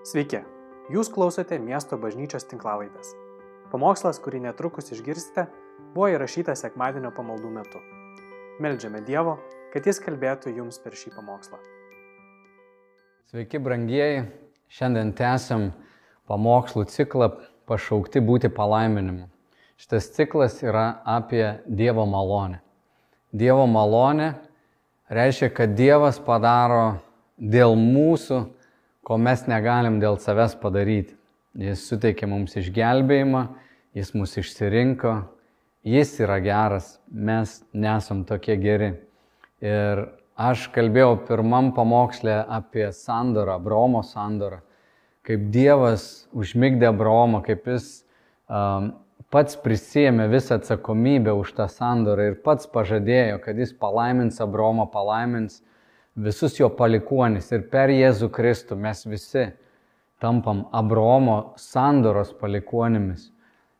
Sveiki, 0.00 0.38
jūs 0.88 1.10
klausote 1.12 1.58
miesto 1.60 1.98
bažnyčios 2.00 2.46
tinklavaitės. 2.48 3.10
Pamokslas, 3.68 4.16
kurį 4.24 4.38
netrukus 4.46 4.86
išgirsite, 4.94 5.42
buvo 5.92 6.06
įrašytas 6.08 6.62
sekmadienio 6.64 7.10
pamaldų 7.12 7.50
metu. 7.52 7.82
Meldžiame 8.64 9.02
Dievo, 9.04 9.34
kad 9.74 9.84
Jis 9.84 9.98
kalbėtų 10.00 10.54
jums 10.56 10.80
per 10.80 10.96
šį 10.96 11.12
pamokslą. 11.18 11.60
Sveiki, 13.28 13.60
brangieji. 13.60 14.22
Šiandien 14.72 15.10
tęsiam 15.18 15.66
pamokslų 16.30 16.86
ciklą 16.88 17.28
pašaukti 17.68 18.22
būti 18.24 18.48
palaiminimu. 18.56 19.26
Šitas 19.76 20.08
ciklas 20.16 20.62
yra 20.64 21.02
apie 21.04 21.58
Dievo 21.68 22.06
malonę. 22.08 22.62
Dievo 23.36 23.68
malonė 23.68 24.30
reiškia, 25.12 25.52
kad 25.52 25.76
Dievas 25.76 26.22
padaro 26.24 27.02
dėl 27.36 27.76
mūsų, 27.76 28.40
ko 29.10 29.16
mes 29.18 29.40
negalim 29.50 29.96
dėl 29.98 30.20
savęs 30.22 30.52
padaryti. 30.62 31.16
Jis 31.58 31.82
suteikė 31.90 32.28
mums 32.30 32.52
išgelbėjimą, 32.60 33.40
jis 33.98 34.12
mus 34.14 34.36
išsirinko, 34.38 35.16
jis 35.82 36.12
yra 36.22 36.36
geras, 36.44 36.92
mes 37.10 37.56
nesam 37.74 38.20
tokie 38.28 38.54
geri. 38.62 38.92
Ir 39.66 40.04
aš 40.38 40.68
kalbėjau 40.70 41.16
pirmam 41.26 41.72
pamokslė 41.74 42.36
apie 42.54 42.86
sandorą, 42.94 43.56
Bromo 43.58 44.04
sandorą, 44.06 44.60
kaip 45.26 45.50
Dievas 45.50 46.28
užmygdė 46.30 46.92
Bromą, 46.94 47.42
kaip 47.42 47.66
jis 47.66 47.88
um, 48.46 48.92
pats 49.34 49.58
prisėmė 49.58 50.28
visą 50.30 50.60
atsakomybę 50.60 51.34
už 51.34 51.50
tą 51.58 51.66
sandorą 51.66 52.30
ir 52.30 52.38
pats 52.46 52.70
pažadėjo, 52.70 53.42
kad 53.42 53.58
jis 53.58 53.74
palaimins 53.74 54.38
Abromą, 54.38 54.86
palaimins 54.94 55.64
visus 56.16 56.58
jo 56.60 56.68
palikuonis 56.74 57.50
ir 57.52 57.66
per 57.70 57.92
Jėzų 57.92 58.30
Kristų 58.34 58.78
mes 58.78 59.04
visi 59.06 59.50
tampam 60.20 60.66
Abromo 60.72 61.54
sandoros 61.58 62.32
palikuonimis 62.36 63.30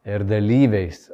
ir 0.09 0.25
dalyviais. 0.25 1.11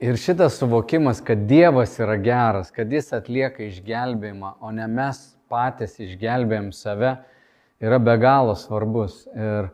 Ir 0.00 0.16
šitas 0.16 0.56
suvokimas, 0.56 1.20
kad 1.24 1.44
Dievas 1.48 1.98
yra 2.00 2.16
geras, 2.20 2.70
kad 2.72 2.92
Jis 2.92 3.12
atlieka 3.16 3.66
išgelbėjimą, 3.66 4.54
o 4.64 4.72
ne 4.72 4.86
mes 4.88 5.18
patys 5.52 5.98
išgelbėjom 6.00 6.70
save, 6.72 7.18
yra 7.80 7.98
be 8.00 8.14
galo 8.20 8.54
svarbus. 8.56 9.26
Ir 9.36 9.68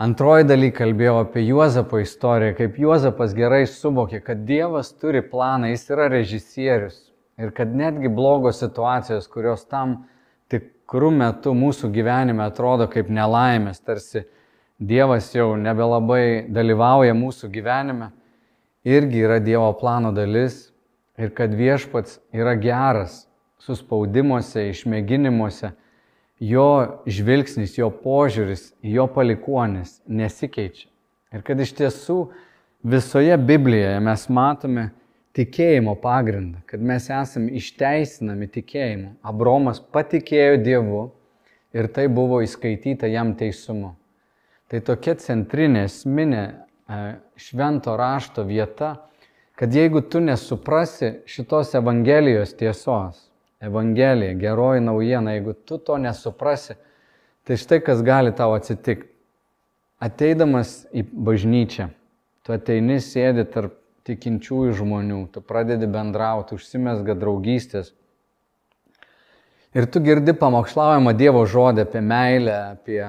antroji 0.00 0.48
daly 0.48 0.70
kalbėjau 0.72 1.18
apie 1.24 1.44
Juozapo 1.50 2.00
istoriją, 2.00 2.56
kaip 2.60 2.80
Juozapas 2.80 3.36
gerai 3.36 3.64
suvokė, 3.68 4.22
kad 4.24 4.44
Dievas 4.48 4.94
turi 4.96 5.20
planą, 5.24 5.72
Jis 5.72 5.84
yra 5.92 6.08
režisierius. 6.12 7.05
Ir 7.36 7.52
kad 7.52 7.72
netgi 7.76 8.08
blogos 8.08 8.62
situacijos, 8.62 9.26
kurios 9.28 9.66
tam 9.68 10.06
tikrų 10.52 11.10
metų 11.18 11.52
mūsų 11.56 11.90
gyvenime 11.92 12.46
atrodo 12.46 12.88
kaip 12.88 13.10
nelaimės, 13.12 13.82
tarsi 13.84 14.24
Dievas 14.76 15.30
jau 15.32 15.54
nebelabai 15.56 16.48
dalyvauja 16.52 17.14
mūsų 17.16 17.48
gyvenime, 17.48 18.10
irgi 18.84 19.22
yra 19.24 19.38
Dievo 19.40 19.70
plano 19.80 20.10
dalis 20.12 20.66
ir 21.16 21.32
kad 21.32 21.54
viešpats 21.56 22.18
yra 22.36 22.52
geras 22.60 23.22
suspaudimuose, 23.64 24.66
išmėginimuose, 24.70 25.72
jo 26.44 26.68
žvilgsnis, 27.08 27.78
jo 27.78 27.88
požiūris, 27.88 28.68
jo 28.84 29.06
palikuonis 29.08 29.98
nesikeičia. 30.06 30.90
Ir 31.32 31.42
kad 31.44 31.60
iš 31.60 31.72
tiesų 31.80 32.18
visoje 32.84 33.36
Biblijoje 33.40 33.96
mes 34.04 34.28
matome, 34.28 34.90
tikėjimo 35.36 35.96
pagrindą, 36.00 36.62
kad 36.68 36.80
mes 36.80 37.10
esame 37.12 37.52
išteisinami 37.58 38.48
tikėjimu. 38.52 39.12
Abromas 39.26 39.82
patikėjo 39.92 40.56
Dievu 40.64 41.02
ir 41.76 41.90
tai 41.92 42.06
buvo 42.08 42.40
įskaityta 42.44 43.10
jam 43.12 43.34
teisumu. 43.36 43.92
Tai 44.66 44.80
tokia 44.82 45.14
centrinė, 45.20 45.84
esminė 45.86 46.42
e, 46.46 47.00
švento 47.38 47.94
rašto 48.00 48.46
vieta, 48.48 48.94
kad 49.56 49.72
jeigu 49.72 50.02
tu 50.02 50.20
nesuprasi 50.24 51.20
šitos 51.28 51.74
Evangelijos 51.78 52.56
tiesos, 52.56 53.20
Evangelija, 53.60 54.34
geroji 54.36 54.82
naujiena, 54.84 55.36
jeigu 55.36 55.54
tu 55.68 55.78
to 55.78 55.96
nesuprasi, 56.00 56.76
tai 57.46 57.56
štai 57.60 57.78
kas 57.84 58.02
gali 58.04 58.34
tau 58.36 58.56
atsitikti. 58.56 59.12
Ateidamas 60.02 60.82
į 60.92 61.06
bažnyčią, 61.08 61.86
tu 62.44 62.52
ateini 62.52 62.98
sėdi 63.00 63.46
tarp 63.48 63.78
tikinčiųjų 64.06 64.76
žmonių, 64.80 65.20
tu 65.34 65.42
pradedi 65.42 65.88
bendrauti, 65.90 66.56
užsimesga 66.56 67.16
draugystės. 67.18 67.92
Ir 69.76 69.88
tu 69.92 70.00
girdi 70.00 70.32
pamokslaujamą 70.36 71.12
Dievo 71.18 71.42
žodį 71.50 71.84
apie 71.84 72.00
meilę, 72.00 72.54
apie, 72.78 73.00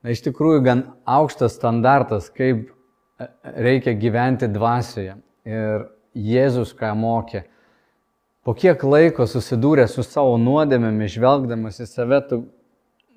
na, 0.00 0.14
iš 0.14 0.22
tikrųjų, 0.24 0.62
gan 0.64 0.82
aukštas 1.04 1.58
standartas, 1.58 2.30
kaip 2.32 2.70
e, 2.70 3.28
reikia 3.66 3.92
gyventi 4.00 4.48
dvasioje. 4.48 5.18
Ir 5.46 5.90
Jėzus 6.16 6.72
ką 6.72 6.94
mokė. 6.96 7.44
Po 8.46 8.54
kiek 8.56 8.80
laiko 8.86 9.26
susidūrė 9.28 9.84
su 9.90 10.00
savo 10.06 10.38
nuodėmėmis, 10.40 11.12
žvelgdamas 11.18 11.82
į 11.82 11.88
save, 11.90 12.22
tu 12.30 12.38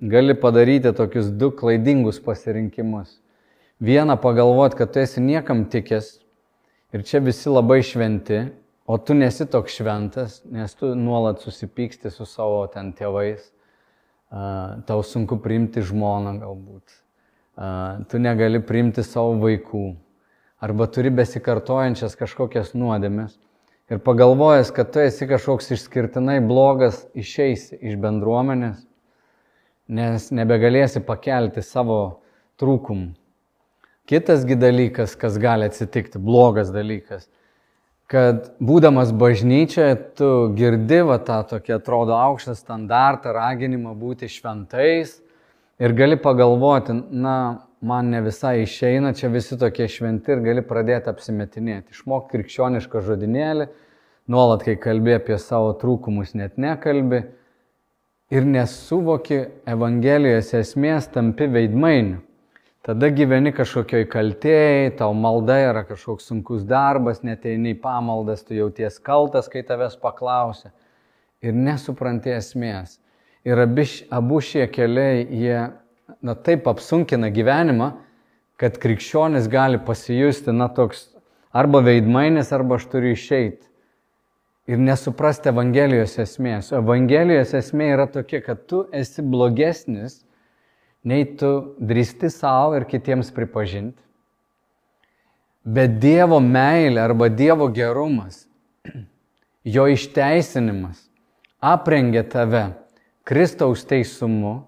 gali 0.01 0.35
padaryti 0.35 0.91
tokius 0.97 1.29
du 1.31 1.51
klaidingus 1.55 2.19
pasirinkimus. 2.23 3.19
Vieną 3.79 4.17
pagalvoti, 4.19 4.75
kad 4.81 4.91
tu 4.91 4.99
esi 4.99 5.23
niekam 5.23 5.63
tikęs, 5.71 6.17
Ir 6.89 7.03
čia 7.05 7.19
visi 7.21 7.51
labai 7.51 7.83
šventi, 7.85 8.39
o 8.89 8.95
tu 8.97 9.13
nesi 9.13 9.45
toks 9.45 9.75
šventas, 9.77 10.39
nes 10.49 10.73
tu 10.73 10.95
nuolat 10.97 11.43
susipyksti 11.43 12.09
su 12.09 12.25
savo 12.25 12.63
ten 12.73 12.89
tėvais, 12.97 13.43
tau 14.89 15.03
sunku 15.05 15.37
priimti 15.43 15.83
žmoną 15.85 16.33
galbūt, 16.41 16.95
tu 18.09 18.21
negali 18.21 18.61
priimti 18.65 19.05
savo 19.05 19.35
vaikų, 19.43 19.83
arba 20.65 20.89
turi 20.89 21.13
besikartojančias 21.13 22.17
kažkokias 22.17 22.73
nuodėmes. 22.73 23.37
Ir 23.89 24.01
pagalvojęs, 24.05 24.73
kad 24.73 24.89
tu 24.93 25.05
esi 25.05 25.29
kažkoks 25.29 25.69
išskirtinai 25.77 26.39
blogas, 26.45 27.03
išeisi 27.17 27.77
iš 27.85 28.01
bendruomenės, 28.01 28.81
nes 29.89 30.29
nebegalėsi 30.33 31.05
pakelti 31.05 31.61
savo 31.65 32.01
trūkumų. 32.61 33.13
Kitasgi 34.09 34.55
dalykas, 34.57 35.13
kas 35.19 35.37
gali 35.37 35.67
atsitikti, 35.69 36.17
blogas 36.17 36.71
dalykas, 36.73 37.27
kad 38.09 38.47
būdamas 38.57 39.11
bažnyčioje, 39.13 39.97
tu 40.17 40.29
girdi 40.57 41.03
va 41.05 41.19
tą 41.21 41.43
tokį 41.51 41.75
atrodo 41.75 42.15
aukštą 42.17 42.55
standartą, 42.57 43.35
raginimą 43.35 43.93
būti 43.99 44.25
šventais 44.33 45.19
ir 45.77 45.93
gali 45.93 46.17
pagalvoti, 46.17 46.95
na, 47.13 47.35
man 47.85 48.09
ne 48.09 48.23
visai 48.25 48.63
išeina, 48.63 49.13
čia 49.13 49.29
visi 49.29 49.57
tokie 49.61 49.85
šventi 49.87 50.33
ir 50.33 50.41
gali 50.41 50.63
pradėti 50.65 51.11
apsimetinėti. 51.11 51.93
Išmok 51.93 52.31
krikščionišką 52.31 53.03
žodinėlį, 53.05 53.67
nuolat, 54.25 54.65
kai 54.65 54.73
kalbė 54.81 55.19
apie 55.19 55.37
savo 55.37 55.75
trūkumus, 55.77 56.33
net 56.33 56.57
nekalbi 56.57 57.27
ir 58.33 58.49
nesuvoki 58.57 59.43
Evangelijos 59.69 60.49
esmės, 60.57 61.11
tampi 61.13 61.45
veidmainiu. 61.53 62.23
Tada 62.89 63.11
gyveni 63.13 63.51
kažkokioj 63.53 64.07
kaltėjai, 64.09 64.87
tau 64.97 65.11
malda 65.13 65.59
yra 65.61 65.83
kažkoks 65.85 66.25
sunkus 66.31 66.63
darbas, 66.65 67.19
neteini 67.21 67.75
į 67.75 67.81
pamaldas, 67.83 68.39
tu 68.41 68.55
jauties 68.57 68.95
kaltas, 69.05 69.45
kai 69.45 69.61
tavęs 69.61 69.93
paklausia. 70.01 70.71
Ir 71.45 71.53
nesupranti 71.53 72.31
esmės. 72.33 72.95
Ir 73.45 73.61
abi, 73.61 73.83
abu 74.09 74.39
šie 74.41 74.65
keliai, 74.73 75.19
jie 75.21 75.59
na, 76.17 76.33
taip 76.33 76.65
apsunkina 76.71 77.29
gyvenimą, 77.35 77.91
kad 78.57 78.79
krikščionis 78.81 79.45
gali 79.53 79.77
pasijusti, 79.85 80.49
na, 80.49 80.65
toks 80.73 81.11
arba 81.53 81.83
veidmainis, 81.85 82.49
arba 82.57 82.79
aš 82.81 82.87
turiu 82.89 83.11
išeiti. 83.13 83.69
Ir 84.65 84.81
nesuprasti 84.81 85.53
Evangelijos 85.53 86.17
esmės. 86.25 86.73
Evangelijos 86.81 87.53
esmė 87.61 87.91
yra 87.99 88.09
tokia, 88.09 88.41
kad 88.49 88.65
tu 88.65 88.81
esi 88.97 89.21
blogesnis 89.21 90.23
nei 91.03 91.25
tu 91.39 91.75
drįsti 91.79 92.29
savo 92.33 92.75
ir 92.77 92.87
kitiems 92.89 93.31
pripažinti. 93.35 94.01
Bet 95.63 95.99
Dievo 96.01 96.39
meilė 96.41 97.01
arba 97.03 97.29
Dievo 97.29 97.67
gerumas, 97.73 98.45
jo 99.75 99.85
išteisinimas 99.91 101.09
aprengia 101.59 102.23
tave 102.23 102.71
Kristaus 103.27 103.83
teisumu 103.85 104.63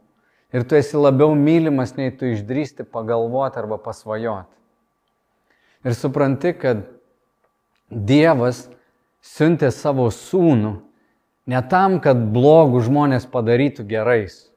ir 0.54 0.68
tu 0.68 0.76
esi 0.76 1.00
labiau 1.00 1.34
mylimas, 1.36 1.96
nei 1.96 2.12
tu 2.12 2.28
išdrįsti 2.28 2.84
pagalvoti 2.84 3.60
arba 3.62 3.80
pasvajoti. 3.82 4.52
Ir 5.88 5.96
supranti, 5.98 6.52
kad 6.54 6.84
Dievas 7.90 8.68
siuntė 9.26 9.72
savo 9.74 10.06
sūnų 10.14 10.76
ne 11.50 11.62
tam, 11.72 11.98
kad 12.04 12.20
blogų 12.36 12.84
žmonės 12.86 13.26
padarytų 13.32 13.88
gerais, 13.90 14.51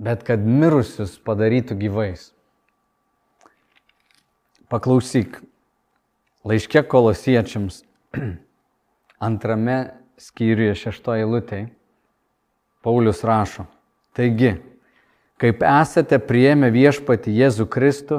bet 0.00 0.24
kad 0.26 0.44
mirusius 0.44 1.18
padarytų 1.22 1.76
gyvais. 1.80 2.30
Paklausyk, 4.70 5.40
laiškė 6.46 6.84
kolosiečiams 6.88 7.82
antrame 9.28 9.78
skyriuje 10.20 10.78
šeštoje 10.86 11.26
eilutėje 11.26 11.68
Paulius 12.80 13.20
rašo, 13.28 13.66
taigi, 14.16 14.54
Kaip 15.40 15.62
esate 15.64 16.18
prieėmę 16.20 16.68
viešpati 16.74 17.32
Jėzų 17.32 17.64
Kristų, 17.72 18.18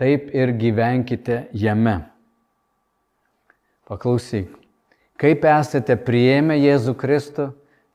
taip 0.00 0.30
ir 0.32 0.54
gyvenkite 0.56 1.42
jame. 1.52 1.98
Paklausyk. 3.84 4.48
Kaip 5.20 5.44
esate 5.44 5.98
prieėmę 6.00 6.56
Jėzų 6.56 6.94
Kristų, 6.96 7.50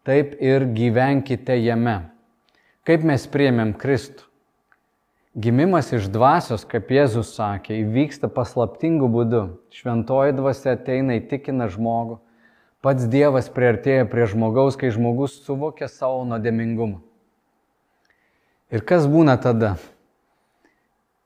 taip 0.05 0.35
ir 0.37 0.67
gyvenkite 0.77 1.57
jame. 1.57 2.03
Kaip 2.85 3.01
mes 3.01 3.23
priėmėm 3.25 3.71
Kristų? 3.81 4.27
Gimimas 5.35 5.89
iš 5.91 6.05
dvasios, 6.07 6.61
kaip 6.69 6.91
Jėzus 6.93 7.33
sakė, 7.35 7.79
įvyksta 7.81 8.29
paslaptingu 8.31 9.09
būdu. 9.11 9.41
Šventoji 9.73 10.35
dvasia 10.37 10.75
ateina 10.77 11.17
įtikina 11.17 11.65
žmogų. 11.73 12.19
Pats 12.85 13.07
Dievas 13.09 13.49
priartėja 13.49 14.05
prie 14.07 14.27
žmogaus, 14.29 14.77
kai 14.77 14.93
žmogus 14.93 15.39
suvokia 15.43 15.89
savo 15.89 16.21
nuodėmingumą. 16.29 17.01
Ir 18.69 18.85
kas 18.85 19.09
būna 19.09 19.35
tada? 19.41 19.75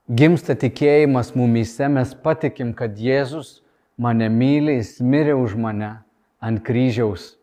Gimsta 0.08 0.56
tikėjimas 0.58 1.34
mumyse, 1.36 1.86
mes 1.92 2.16
patikim, 2.24 2.72
kad 2.74 2.96
Jėzus 2.98 3.60
mane 4.00 4.26
myli, 4.32 4.80
jis 4.80 4.96
mirė 5.04 5.36
už 5.36 5.60
mane 5.60 5.92
ant 6.40 6.64
kryžiaus. 6.64 7.36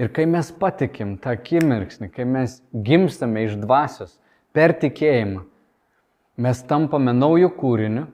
Ir 0.00 0.08
kai 0.08 0.24
mes 0.24 0.48
patikim 0.56 1.16
tą 1.20 1.34
akimirksnį, 1.36 2.08
kai 2.14 2.24
mes 2.24 2.60
gimstame 2.72 3.44
iš 3.44 3.58
dvasios 3.60 4.16
per 4.56 4.72
tikėjimą, 4.80 5.44
mes 6.40 6.62
tampame 6.68 7.12
naujų 7.12 7.50
kūrinių 7.58 8.06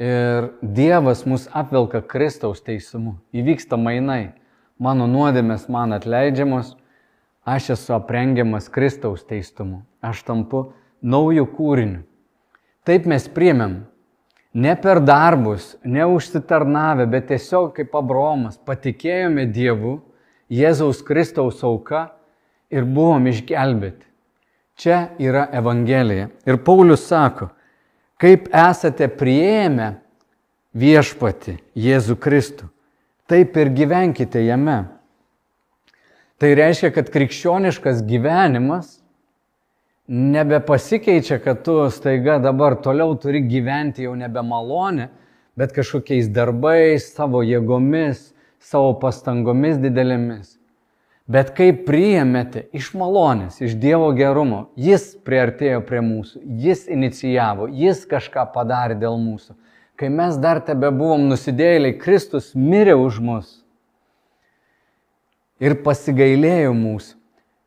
ir 0.00 0.48
Dievas 0.62 1.24
mus 1.28 1.48
apvelka 1.52 2.00
Kristaus 2.00 2.62
teisumu. 2.64 3.18
Įvyksta 3.36 3.76
mainai. 3.76 4.32
Mano 4.78 5.08
nuodėmės 5.10 5.66
man 5.68 5.92
atleidžiamos, 5.96 6.76
aš 7.42 7.72
esu 7.74 7.96
aprengiamas 7.96 8.70
Kristaus 8.70 9.24
teistumu. 9.26 9.82
Aš 10.00 10.22
tampu 10.22 10.68
naujų 11.02 11.48
kūrinių. 11.56 12.04
Taip 12.86 13.08
mes 13.10 13.26
priemėm. 13.28 13.82
Ne 14.54 14.72
per 14.80 15.02
darbus, 15.04 15.74
neužsitarnavę, 15.84 17.04
bet 17.10 17.26
tiesiog 17.28 17.74
kaip 17.76 17.92
Abromas 17.98 18.56
patikėjome 18.56 19.44
Dievu, 19.52 19.98
Jėzaus 20.48 21.02
Kristaus 21.04 21.62
auka 21.64 22.08
ir 22.72 22.86
buvom 22.88 23.28
išgelbėti. 23.28 24.04
Čia 24.78 25.08
yra 25.18 25.48
Evangelija. 25.52 26.28
Ir 26.46 26.60
Paulius 26.62 27.08
sako, 27.08 27.50
kaip 28.20 28.46
esate 28.54 29.08
prieėmę 29.10 29.96
viešpati 30.78 31.56
Jėzų 31.78 32.16
Kristų, 32.22 32.68
taip 33.28 33.56
ir 33.58 33.72
gyvenkite 33.74 34.44
jame. 34.46 34.84
Tai 36.38 36.54
reiškia, 36.54 36.92
kad 36.94 37.10
krikščioniškas 37.10 38.04
gyvenimas 38.06 39.00
nebepasikeičia, 40.08 41.40
kad 41.42 41.64
tu 41.66 41.80
staiga 41.90 42.38
dabar 42.38 42.78
toliau 42.80 43.16
turi 43.20 43.42
gyventi 43.44 44.06
jau 44.06 44.14
nebe 44.16 44.40
malonė, 44.46 45.10
bet 45.58 45.74
kažkokiais 45.74 46.30
darbais, 46.32 47.10
savo 47.12 47.42
jėgomis, 47.42 48.30
savo 48.60 48.94
pastangomis 49.00 49.78
didelėmis. 49.82 50.56
Bet 51.28 51.50
kai 51.52 51.74
priėmėte 51.76 52.64
iš 52.72 52.94
malonės, 52.96 53.58
iš 53.60 53.74
Dievo 53.76 54.08
gerumo, 54.16 54.70
Jis 54.80 55.10
priartėjo 55.28 55.82
prie 55.84 56.00
mūsų, 56.00 56.40
Jis 56.64 56.86
inicijavo, 56.88 57.68
Jis 57.68 58.06
kažką 58.08 58.46
padarė 58.54 58.96
dėl 58.96 59.18
mūsų. 59.20 59.52
Kai 59.98 60.08
mes 60.14 60.38
dar 60.40 60.62
tebe 60.64 60.88
buvom 60.94 61.26
nusidėjėliai, 61.28 61.98
Kristus 62.00 62.54
mirė 62.56 62.94
už 62.96 63.20
mus 63.20 63.48
ir 65.60 65.76
pasigailėjo 65.84 66.72
mūsų. 66.78 67.16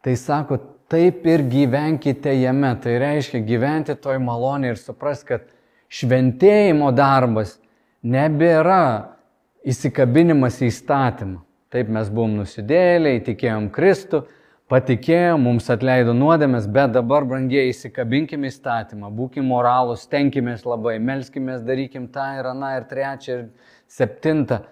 Tai 0.02 0.14
sako, 0.18 0.58
taip 0.90 1.26
ir 1.30 1.44
gyvenkite 1.46 2.34
jame. 2.40 2.72
Tai 2.82 2.98
reiškia 3.04 3.44
gyventi 3.46 3.94
toj 4.00 4.18
malonė 4.24 4.74
ir 4.74 4.80
supras, 4.82 5.22
kad 5.28 5.46
šventėjimo 5.92 6.90
darbas 6.96 7.60
nebėra 8.02 9.21
įsikabinimas 9.68 10.62
į 10.62 10.70
įstatymą. 10.72 11.42
Taip 11.72 11.90
mes 11.94 12.10
buvom 12.12 12.42
nusidėliai, 12.42 13.22
tikėjom 13.24 13.70
Kristų, 13.72 14.26
patikėjom, 14.72 15.46
mums 15.48 15.70
atleido 15.72 16.12
nuodėmės, 16.16 16.68
bet 16.72 16.92
dabar, 16.96 17.24
brangiai, 17.28 17.70
įsikabinkime 17.72 18.50
įstatymą, 18.52 19.12
būkime 19.16 19.48
moralus, 19.48 20.04
tenkimės 20.12 20.66
labai, 20.68 20.98
melskime, 21.00 21.56
darykim 21.64 22.10
tą 22.12 22.28
ir 22.40 22.52
aną 22.52 22.74
ir 22.80 22.88
trečią 22.92 23.38
ir 23.38 23.46
septintą. 23.92 24.64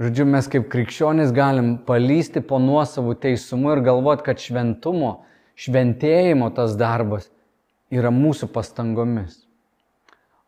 Žodžiu, 0.00 0.26
mes 0.26 0.48
kaip 0.50 0.66
krikščionys 0.72 1.30
galim 1.32 1.76
palysti 1.86 2.42
po 2.42 2.58
nuosavų 2.58 3.14
teisumų 3.22 3.76
ir 3.76 3.84
galvoti, 3.86 4.26
kad 4.26 4.42
šventumo, 4.42 5.14
šventėjimo 5.54 6.50
tas 6.56 6.74
darbas 6.76 7.30
yra 7.94 8.10
mūsų 8.12 8.50
pastangomis. 8.52 9.43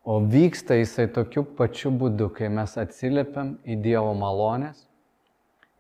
O 0.06 0.20
vyksta 0.23 0.76
jisai 0.79 1.08
tokiu 1.11 1.43
pačiu 1.58 1.91
būdu, 1.91 2.29
kai 2.31 2.47
mes 2.47 2.76
atsiliepiam 2.79 3.56
į 3.67 3.81
Dievo 3.82 4.12
malonės 4.14 4.85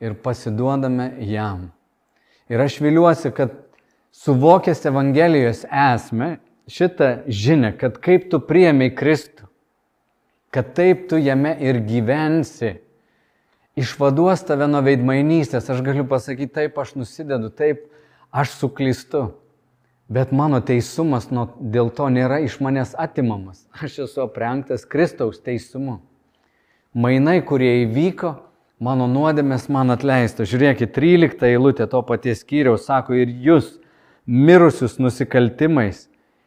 ir 0.02 0.16
pasiduodame 0.18 1.12
jam. 1.30 1.68
Ir 2.50 2.62
aš 2.62 2.80
viliuosi, 2.82 3.30
kad 3.30 3.54
suvokęs 4.10 4.82
Evangelijos 4.90 5.62
esmę, 5.70 6.40
šitą 6.66 7.22
žinę, 7.30 7.70
kad 7.78 8.00
kaip 8.02 8.26
tu 8.32 8.40
priemi 8.42 8.90
Kristų, 8.90 9.46
kad 10.50 10.74
taip 10.74 11.06
tu 11.10 11.22
jame 11.22 11.54
ir 11.62 11.78
gyvensi 11.86 12.80
išvaduos 13.78 14.42
tave 14.48 14.66
nuo 14.66 14.82
veidmainystės. 14.82 15.70
Aš 15.70 15.84
galiu 15.86 16.06
pasakyti, 16.08 16.54
taip 16.62 16.78
aš 16.82 16.96
nusidedu, 16.98 17.52
taip 17.54 17.86
aš 18.34 18.56
suklystu. 18.58 19.28
Bet 20.08 20.30
mano 20.30 20.60
teisumas 20.62 21.32
nuo, 21.34 21.48
dėl 21.58 21.90
to 21.90 22.06
nėra 22.12 22.38
iš 22.46 22.60
manęs 22.62 22.94
atimamas. 22.94 23.64
Aš 23.74 24.04
esu 24.04 24.22
aprengtas 24.22 24.86
Kristaus 24.86 25.40
teisumu. 25.42 25.98
Mainai, 26.94 27.40
kurie 27.42 27.82
įvyko, 27.82 28.36
mano 28.78 29.08
nuodėmės 29.10 29.66
man 29.72 29.90
atleista. 29.90 30.46
Žiūrėkit, 30.46 30.92
13 30.94 31.42
eilutė 31.50 31.88
to 31.90 32.02
paties 32.06 32.44
skyriaus 32.44 32.86
sako 32.86 33.18
ir 33.18 33.32
jūs, 33.48 33.74
mirusius 34.26 35.00
nusikaltimais 35.02 36.06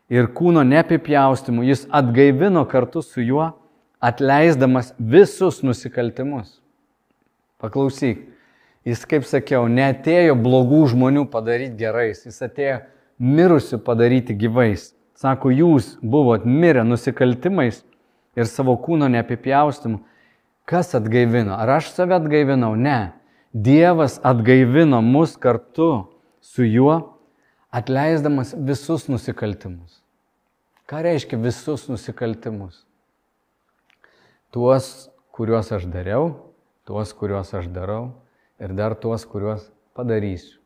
ir 0.10 0.30
kūno 0.36 0.64
neapipjaustimu, 0.66 1.66
jis 1.68 1.84
atgaivino 1.94 2.64
kartu 2.70 3.04
su 3.06 3.22
juo, 3.22 3.52
atleisdamas 4.00 4.94
visus 4.98 5.60
nusikaltimus. 5.68 6.56
Paklausyk, 7.60 8.24
jis, 8.88 9.04
kaip 9.04 9.28
sakiau, 9.28 9.68
neatėjo 9.68 10.38
blogų 10.40 10.86
žmonių 10.94 11.26
padaryti 11.30 11.76
gerais, 11.84 12.24
jis 12.24 12.40
atėjo 12.48 12.80
mirusių 13.20 13.80
padaryti 13.84 14.34
gyvais. 14.40 14.94
Sako, 15.20 15.52
jūs 15.52 15.98
buvot 16.00 16.46
mirę 16.48 16.86
nusikaltimais 16.88 17.84
ir 18.40 18.48
savo 18.48 18.78
kūno 18.80 19.10
neapipjaustimu. 19.12 20.00
Kas 20.70 20.94
atgaivino? 20.96 21.58
Ar 21.58 21.80
aš 21.80 21.92
save 21.92 22.16
atgaivinau? 22.16 22.76
Ne. 22.80 23.12
Dievas 23.52 24.20
atgaivino 24.24 25.02
mus 25.02 25.34
kartu 25.36 26.08
su 26.40 26.64
juo, 26.64 27.18
atleisdamas 27.74 28.54
visus 28.54 29.08
nusikaltimus. 29.10 30.00
Ką 30.90 31.02
reiškia 31.06 31.38
visus 31.42 31.88
nusikaltimus? 31.90 32.86
Tuos, 34.54 35.10
kuriuos 35.36 35.74
aš 35.76 35.90
dariau, 35.92 36.32
tuos, 36.88 37.12
kuriuos 37.14 37.52
aš 37.54 37.68
darau 37.74 38.14
ir 38.62 38.72
dar 38.78 38.96
tuos, 38.96 39.26
kuriuos 39.26 39.68
padarysiu. 39.98 40.62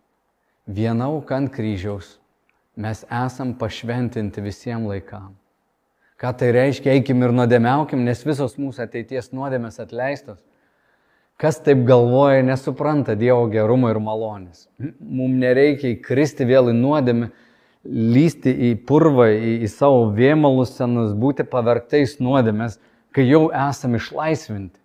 Viena 0.68 1.10
auka 1.12 1.36
ant 1.36 1.52
kryžiaus 1.52 2.20
mes 2.76 3.04
esam 3.10 3.54
pašventinti 3.58 4.42
visiems 4.42 4.90
laikam. 4.90 5.34
Ką 6.20 6.32
tai 6.40 6.54
reiškia, 6.56 6.94
eikim 6.96 7.24
ir 7.26 7.34
nuodėmiaukim, 7.36 8.04
nes 8.06 8.22
visos 8.26 8.56
mūsų 8.62 8.86
ateities 8.86 9.32
nuodėmės 9.36 9.82
atleistos. 9.84 10.40
Kas 11.42 11.58
taip 11.66 11.82
galvoja, 11.88 12.44
nesupranta 12.46 13.16
Dievo 13.20 13.48
gerumo 13.52 13.90
ir 13.92 14.00
malonės. 14.00 14.68
Mums 15.00 15.42
nereikia 15.42 15.96
įkristi 15.96 16.46
vėl 16.48 16.70
į 16.72 16.76
nuodėmę, 16.78 17.32
lysti 17.84 18.54
į 18.70 18.72
purvą, 18.88 19.28
į, 19.34 19.58
į 19.66 19.72
savo 19.74 20.06
vėmalus 20.16 20.78
senus, 20.78 21.12
būti 21.18 21.44
pavergtais 21.50 22.20
nuodėmės, 22.24 22.78
kai 23.14 23.26
jau 23.28 23.50
esame 23.50 24.00
išlaisvinti. 24.00 24.80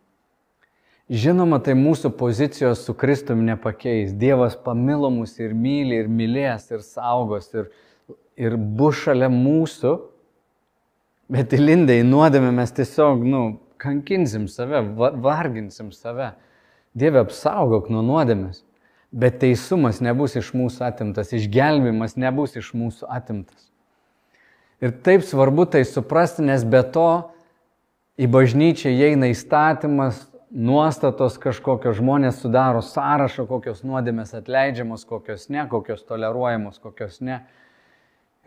Žinoma, 1.08 1.56
tai 1.64 1.72
mūsų 1.72 2.10
pozicijos 2.20 2.82
su 2.84 2.92
Kristumi 2.92 3.46
nepakeis. 3.46 4.10
Dievas 4.12 4.58
pamilo 4.60 5.08
mus 5.08 5.38
ir 5.40 5.54
myli, 5.56 6.02
ir 6.02 6.10
mylės, 6.12 6.66
ir 6.68 6.82
saugos, 6.84 7.48
ir, 7.56 7.70
ir 8.36 8.58
bus 8.60 9.00
šalia 9.06 9.30
mūsų, 9.32 9.94
bet 11.32 11.56
įlindę 11.56 11.96
į 12.02 12.04
nuodėmę 12.10 12.52
mes 12.60 12.76
tiesiog, 12.76 13.24
nu, 13.24 13.42
kankinsim 13.80 14.44
save, 14.52 14.82
varginsim 15.24 15.94
save. 15.96 16.34
Dieve 16.98 17.22
apsaugok 17.24 17.88
nuo 17.92 18.04
nuodėmės, 18.04 18.60
bet 19.08 19.40
teisumas 19.40 20.02
nebus 20.04 20.36
iš 20.36 20.52
mūsų 20.56 20.84
atimtas, 20.90 21.32
išgelbimas 21.32 22.18
nebus 22.20 22.56
iš 22.60 22.74
mūsų 22.76 23.08
atimtas. 23.08 23.68
Ir 24.84 24.92
taip 24.92 25.24
svarbu 25.24 25.70
tai 25.72 25.86
suprasti, 25.88 26.44
nes 26.44 26.68
be 26.68 26.84
to 26.84 27.10
į 28.20 28.28
bažnyčią 28.28 28.92
įeina 28.92 29.30
įstatymas, 29.32 30.26
nuostatos 30.50 31.36
kažkokios 31.40 31.98
žmonės 31.98 32.40
sudaro 32.42 32.80
sąrašą, 32.84 33.46
kokios 33.48 33.82
nuodėmės 33.86 34.34
atleidžiamos, 34.38 35.04
kokios 35.08 35.48
ne, 35.52 35.64
kokios 35.70 36.04
toleruojamos, 36.08 36.78
kokios 36.82 37.20
ne. 37.20 37.42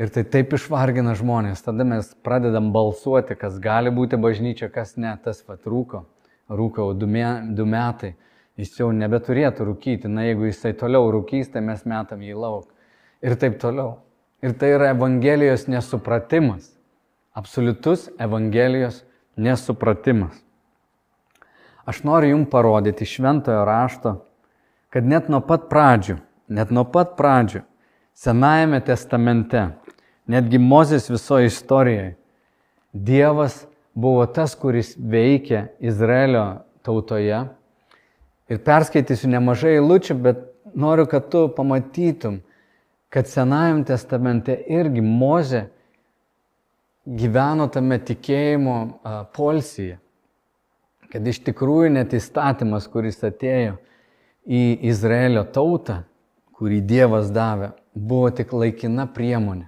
Ir 0.01 0.09
tai 0.09 0.23
taip 0.25 0.55
išvargina 0.57 1.13
žmonės. 1.17 1.61
Tada 1.65 1.85
mes 1.85 2.09
pradedam 2.25 2.71
balsuoti, 2.73 3.35
kas 3.37 3.59
gali 3.61 3.91
būti 3.93 4.17
bažnyčia, 4.17 4.71
kas 4.73 4.95
ne. 4.97 5.13
Tas 5.23 5.43
vat 5.47 5.67
rūko. 5.69 6.05
Rūko 6.49 6.91
du, 6.97 7.07
me, 7.07 7.25
du 7.53 7.67
metai. 7.69 8.15
Jis 8.59 8.73
jau 8.79 8.89
nebeturėtų 8.95 9.67
rūkyti. 9.69 10.09
Na, 10.09 10.25
jeigu 10.25 10.49
jisai 10.49 10.73
toliau 10.77 11.11
rūkys, 11.13 11.51
tai 11.53 11.61
mes 11.65 11.85
metam 11.85 12.23
jį 12.25 12.33
lauk. 12.39 12.71
Ir 13.21 13.37
taip 13.39 13.59
toliau. 13.61 13.99
Ir 14.41 14.55
tai 14.57 14.73
yra 14.73 14.89
Evangelijos 14.95 15.67
nesupratimas. 15.69 16.71
Absoliutus 17.37 18.09
Evangelijos 18.19 19.03
nesupratimas. 19.37 20.41
Aš 21.85 22.03
noriu 22.03 22.35
Jums 22.35 22.49
parodyti 22.51 23.05
šventojo 23.05 23.65
rašto, 23.65 24.15
kad 24.89 25.07
net 25.07 25.29
nuo 25.29 25.41
pat 25.41 25.69
pradžių, 25.71 26.17
net 26.51 26.71
nuo 26.71 26.85
pat 26.85 27.15
pradžių, 27.17 27.63
Senajame 28.21 28.81
testamente, 28.85 29.61
netgi 30.29 30.59
Mozės 30.61 31.07
visoje 31.09 31.47
istorijoje, 31.49 32.17
Dievas 32.91 33.63
buvo 33.95 34.25
tas, 34.27 34.53
kuris 34.59 34.93
veikė 34.99 35.63
Izraelio 35.79 36.43
tautoje. 36.83 37.39
Ir 38.51 38.59
perskaitysiu 38.65 39.31
nemažai 39.31 39.77
eilučių, 39.77 40.17
bet 40.21 40.43
noriu, 40.75 41.07
kad 41.07 41.29
tu 41.31 41.45
pamatytum, 41.55 42.41
kad 43.09 43.31
Senajam 43.31 43.85
testamente 43.87 44.59
irgi 44.67 45.01
Mozė 45.01 45.69
gyveno 47.07 47.69
tame 47.71 47.97
tikėjimo 48.03 48.77
polsyje. 49.35 49.97
Kad 51.11 51.27
iš 51.27 51.41
tikrųjų 51.43 51.91
net 51.97 52.13
įstatymas, 52.15 52.87
kuris 52.91 53.19
atėjo 53.27 53.75
į 54.47 54.61
Izraelio 54.87 55.43
tautą, 55.43 56.01
kurį 56.55 56.79
Dievas 56.87 57.31
davė, 57.33 57.73
buvo 57.93 58.29
tik 58.31 58.53
laikina 58.55 59.07
priemonė. 59.11 59.67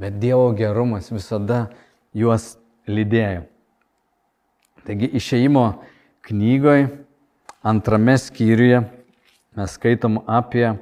Bet 0.00 0.16
Dievo 0.22 0.48
gerumas 0.56 1.10
visada 1.12 1.66
juos 2.16 2.54
lydėjo. 2.88 3.44
Taigi 4.86 5.10
išeimo 5.20 5.66
knygoje 6.24 6.88
antrame 7.60 8.16
skyriuje 8.16 8.80
mes 9.56 9.76
skaitom 9.76 10.22
apie 10.26 10.72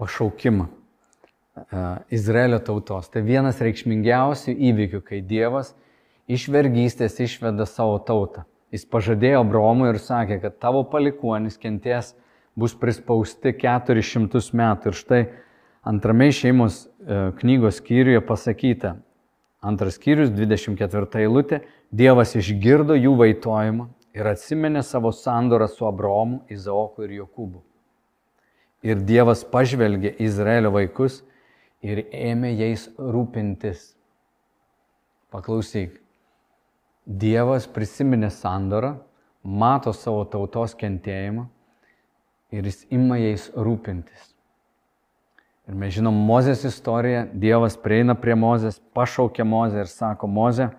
pašaukimą 0.00 0.70
Izraelio 2.10 2.58
tautos. 2.64 3.10
Tai 3.12 3.22
vienas 3.22 3.60
reikšmingiausių 3.62 4.56
įvykių, 4.70 5.02
kai 5.04 5.20
Dievas 5.22 5.74
iš 6.26 6.48
vergystės 6.50 7.20
išveda 7.22 7.66
savo 7.68 8.00
tautą. 8.02 8.46
Jis 8.74 8.82
pažadėjo 8.90 9.44
Abraomui 9.44 9.92
ir 9.92 10.00
sakė, 10.02 10.40
kad 10.42 10.58
tavo 10.58 10.82
palikuonis 10.90 11.60
kenties 11.62 12.12
bus 12.58 12.74
prispausti 12.74 13.52
400 13.54 14.42
metų. 14.58 14.90
Ir 14.90 14.98
štai 14.98 15.20
antrame 15.86 16.30
šeimos 16.34 16.84
knygos 17.38 17.78
skyriuje 17.78 18.24
pasakyta, 18.26 18.96
antras 19.62 19.98
skyrius, 20.00 20.34
24 20.34 21.22
eilutė, 21.22 21.62
Dievas 21.94 22.34
išgirdo 22.34 22.96
jų 22.98 23.12
vaitojimą 23.20 23.86
ir 24.18 24.26
atsimenė 24.26 24.82
savo 24.82 25.12
sandorą 25.14 25.68
su 25.70 25.86
Abraomu, 25.86 26.40
Izaoku 26.50 27.06
ir 27.06 27.20
Jokūbu. 27.20 27.62
Ir 28.82 28.98
Dievas 29.06 29.44
pažvelgė 29.46 30.16
Izraelio 30.18 30.74
vaikus 30.74 31.22
ir 31.86 32.02
ėmė 32.10 32.50
jais 32.58 32.88
rūpintis. 32.98 33.92
Paklausyk. 35.30 36.03
Dievas 37.04 37.66
prisiminė 37.68 38.30
sandorą, 38.32 38.94
mato 39.44 39.92
savo 39.92 40.24
tautos 40.24 40.72
kentėjimą 40.78 41.44
ir 42.54 42.64
jis 42.64 42.86
ima 42.94 43.18
jais 43.20 43.50
rūpintis. 43.52 44.30
Ir 45.68 45.76
mes 45.80 45.94
žinom 45.96 46.16
Mozės 46.28 46.64
istoriją, 46.68 47.26
Dievas 47.40 47.76
prieina 47.80 48.16
prie 48.16 48.36
Mozės, 48.36 48.80
pašaukia 48.96 49.44
Mozę 49.48 49.84
ir 49.84 49.88
sako, 49.88 50.28
Mozė, 50.28 50.70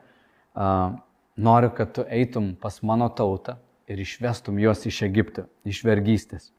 noriu, 1.37 1.71
kad 1.77 1.93
tu 1.93 2.05
eitum 2.09 2.53
pas 2.61 2.81
mano 2.85 3.09
tautą 3.09 3.57
ir 3.89 4.01
išvestum 4.01 4.59
juos 4.61 4.85
iš 4.85 5.01
Egipto, 5.05 5.45
iš 5.65 5.81
vergystės. 5.85 6.51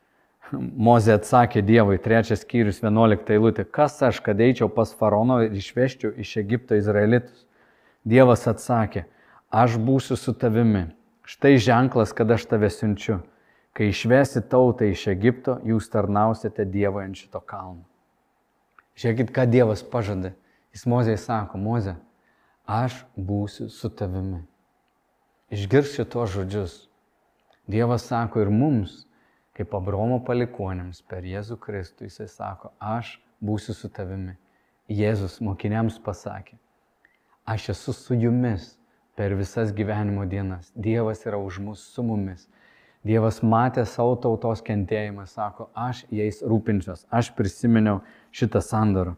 Mozė 0.86 1.14
atsakė 1.18 1.62
Dievui, 1.66 1.98
trečias 2.02 2.42
skyrius, 2.42 2.82
vienuolikta 2.82 3.34
eilutė, 3.34 3.66
kas 3.66 3.98
aš, 4.06 4.22
kad 4.22 4.38
eičiau 4.42 4.70
pas 4.70 4.94
faraono 4.94 5.40
ir 5.46 5.54
išveščiau 5.58 6.14
iš 6.18 6.36
Egipto 6.42 6.78
izraelitus. 6.78 7.46
Dievas 8.04 8.46
atsakė, 8.48 9.04
aš 9.52 9.76
būsiu 9.76 10.16
su 10.16 10.32
tavimi. 10.32 10.88
Štai 11.28 11.58
ženklas, 11.60 12.14
kad 12.16 12.30
aš 12.30 12.46
tave 12.50 12.70
siunčiu. 12.72 13.20
Kai 13.76 13.90
išvesi 13.92 14.42
tautą 14.50 14.88
iš 14.90 15.06
Egipto, 15.12 15.60
jūs 15.62 15.90
tarnausite 15.92 16.64
Dievui 16.66 17.04
ant 17.04 17.16
šito 17.16 17.38
kalno. 17.40 17.84
Žiūrėkit, 18.98 19.30
ką 19.32 19.46
Dievas 19.46 19.84
pažada. 19.86 20.32
Jis 20.74 20.86
Mozė 20.90 21.16
sako, 21.18 21.58
Mozė, 21.58 21.94
aš 22.66 23.02
būsiu 23.16 23.68
su 23.70 23.90
tavimi. 23.90 24.42
Išgirsiu 25.50 26.04
tuos 26.06 26.32
žodžius. 26.34 26.74
Dievas 27.70 28.04
sako 28.06 28.42
ir 28.42 28.50
mums, 28.50 29.04
kaip 29.54 29.74
Abromo 29.76 30.20
palikuonėms 30.26 31.02
per 31.10 31.26
Jėzų 31.26 31.58
Kristų, 31.62 32.08
jisai 32.08 32.28
sako, 32.30 32.72
aš 32.78 33.18
būsiu 33.42 33.74
su 33.76 33.90
tavimi. 33.92 34.36
Jėzus 34.90 35.38
mokiniams 35.44 36.00
pasakė, 36.02 36.56
aš 37.50 37.68
esu 37.68 37.92
su 37.92 38.14
jumis 38.14 38.78
per 39.14 39.34
visas 39.34 39.72
gyvenimo 39.74 40.24
dienas. 40.24 40.72
Dievas 40.74 41.26
yra 41.26 41.38
už 41.38 41.58
mus 41.58 41.82
su 41.94 42.02
mumis. 42.02 42.46
Dievas 43.02 43.40
matė 43.42 43.82
savo 43.88 44.14
tautos 44.22 44.62
kentėjimą, 44.62 45.24
sako, 45.26 45.70
aš 45.74 46.04
jais 46.14 46.42
rūpinsiuos, 46.46 47.06
aš 47.10 47.32
prisiminiau 47.34 48.02
šitą 48.30 48.60
sandorą. 48.62 49.16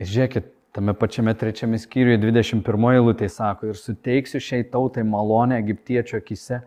Ir 0.00 0.10
žiūrėkit, 0.10 0.48
tame 0.74 0.96
pačiame 0.98 1.36
trečiame 1.38 1.78
skyriuje 1.78 2.18
21 2.24 2.88
eilutė 2.90 3.28
sako, 3.30 3.70
ir 3.70 3.78
suteiksiu 3.78 4.40
šiai 4.42 4.66
tautai 4.72 5.04
malonę 5.06 5.60
egiptiečio 5.62 6.18
akise, 6.24 6.62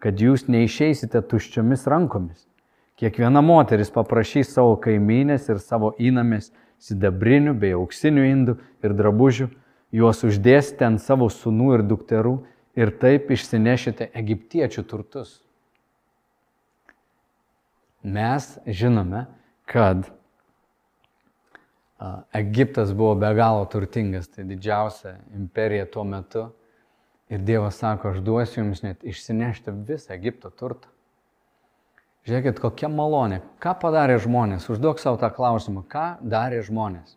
kad 0.00 0.22
jūs 0.22 0.46
neišeisite 0.48 1.20
tuščiomis 1.28 1.84
rankomis. 1.90 2.46
Kiekviena 2.96 3.42
moteris 3.44 3.92
paprašys 3.92 4.54
savo 4.54 4.78
kaimynės 4.80 5.50
ir 5.50 5.60
savo 5.60 5.92
įnamės 5.98 6.54
sidabrinių 6.82 7.58
bei 7.58 7.74
auksinių 7.76 8.30
indų 8.30 8.56
ir 8.86 8.94
drabužių, 8.98 9.50
juos 9.92 10.22
uždėsite 10.26 10.86
ant 10.86 11.02
savo 11.02 11.28
sunų 11.32 11.76
ir 11.78 11.84
dukterų 11.86 12.34
ir 12.78 12.94
taip 13.02 13.30
išsinešite 13.34 14.10
egiptiečių 14.16 14.84
turtus. 14.88 15.36
Mes 18.02 18.56
žinome, 18.66 19.26
kad 19.70 20.08
Egiptas 22.34 22.90
buvo 22.98 23.14
be 23.14 23.28
galo 23.38 23.62
turtingas, 23.70 24.26
tai 24.26 24.42
didžiausia 24.48 25.20
imperija 25.38 25.84
tuo 25.86 26.02
metu 26.02 26.48
Ir 27.32 27.38
Dievas 27.38 27.78
sako, 27.80 28.10
aš 28.12 28.18
duosiu 28.20 28.60
jums 28.60 28.82
net 28.84 29.04
išsinešti 29.08 29.72
visą 29.88 30.12
Egipto 30.12 30.50
turtą. 30.52 30.90
Žiūrėkit, 32.28 32.58
kokia 32.60 32.90
malonė. 32.92 33.38
Ką 33.62 33.72
padarė 33.80 34.18
žmonės? 34.20 34.66
Užduok 34.68 35.00
savo 35.00 35.16
tą 35.18 35.30
klausimą. 35.32 35.80
Ką 35.88 36.04
darė 36.20 36.60
žmonės? 36.66 37.16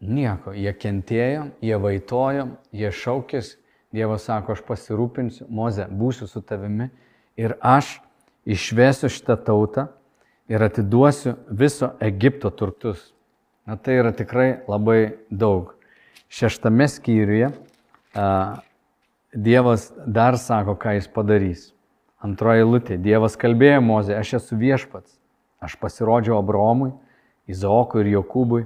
Nieko. 0.00 0.52
Jie 0.54 0.72
kentėjo, 0.78 1.48
jie 1.64 1.78
vaitojo, 1.82 2.48
jie 2.72 2.90
šaukės. 2.94 3.56
Dievas 3.94 4.26
sako, 4.28 4.52
aš 4.52 4.60
pasirūpinsiu, 4.68 5.46
Moze, 5.48 5.86
būsiu 5.88 6.26
su 6.28 6.42
tavimi 6.44 6.90
ir 7.40 7.54
aš 7.64 7.94
išvesiu 8.44 9.08
šitą 9.08 9.38
tautą 9.46 9.86
ir 10.52 10.60
atiduosiu 10.60 11.38
viso 11.48 11.94
Egipto 12.04 12.50
turtus. 12.52 13.14
Na 13.64 13.78
tai 13.80 13.96
yra 14.02 14.12
tikrai 14.12 14.60
labai 14.68 15.16
daug. 15.30 15.72
Šeštame 16.28 16.84
skyriuje 16.88 17.48
Dievas 19.32 19.90
dar 20.06 20.38
sako, 20.40 20.76
ką 20.76 20.94
jis 20.96 21.08
padarys. 21.12 21.66
Antroji 22.24 22.64
lūtė. 22.64 22.96
Dievas 23.00 23.36
kalbėjo 23.40 23.82
Mozė, 23.84 24.16
aš 24.18 24.38
esu 24.40 24.56
viešpats. 24.58 25.18
Aš 25.60 25.76
pasirodžiau 25.80 26.38
Abromui, 26.38 26.94
Izaokui 27.48 28.02
ir 28.02 28.12
Jokūbui 28.16 28.64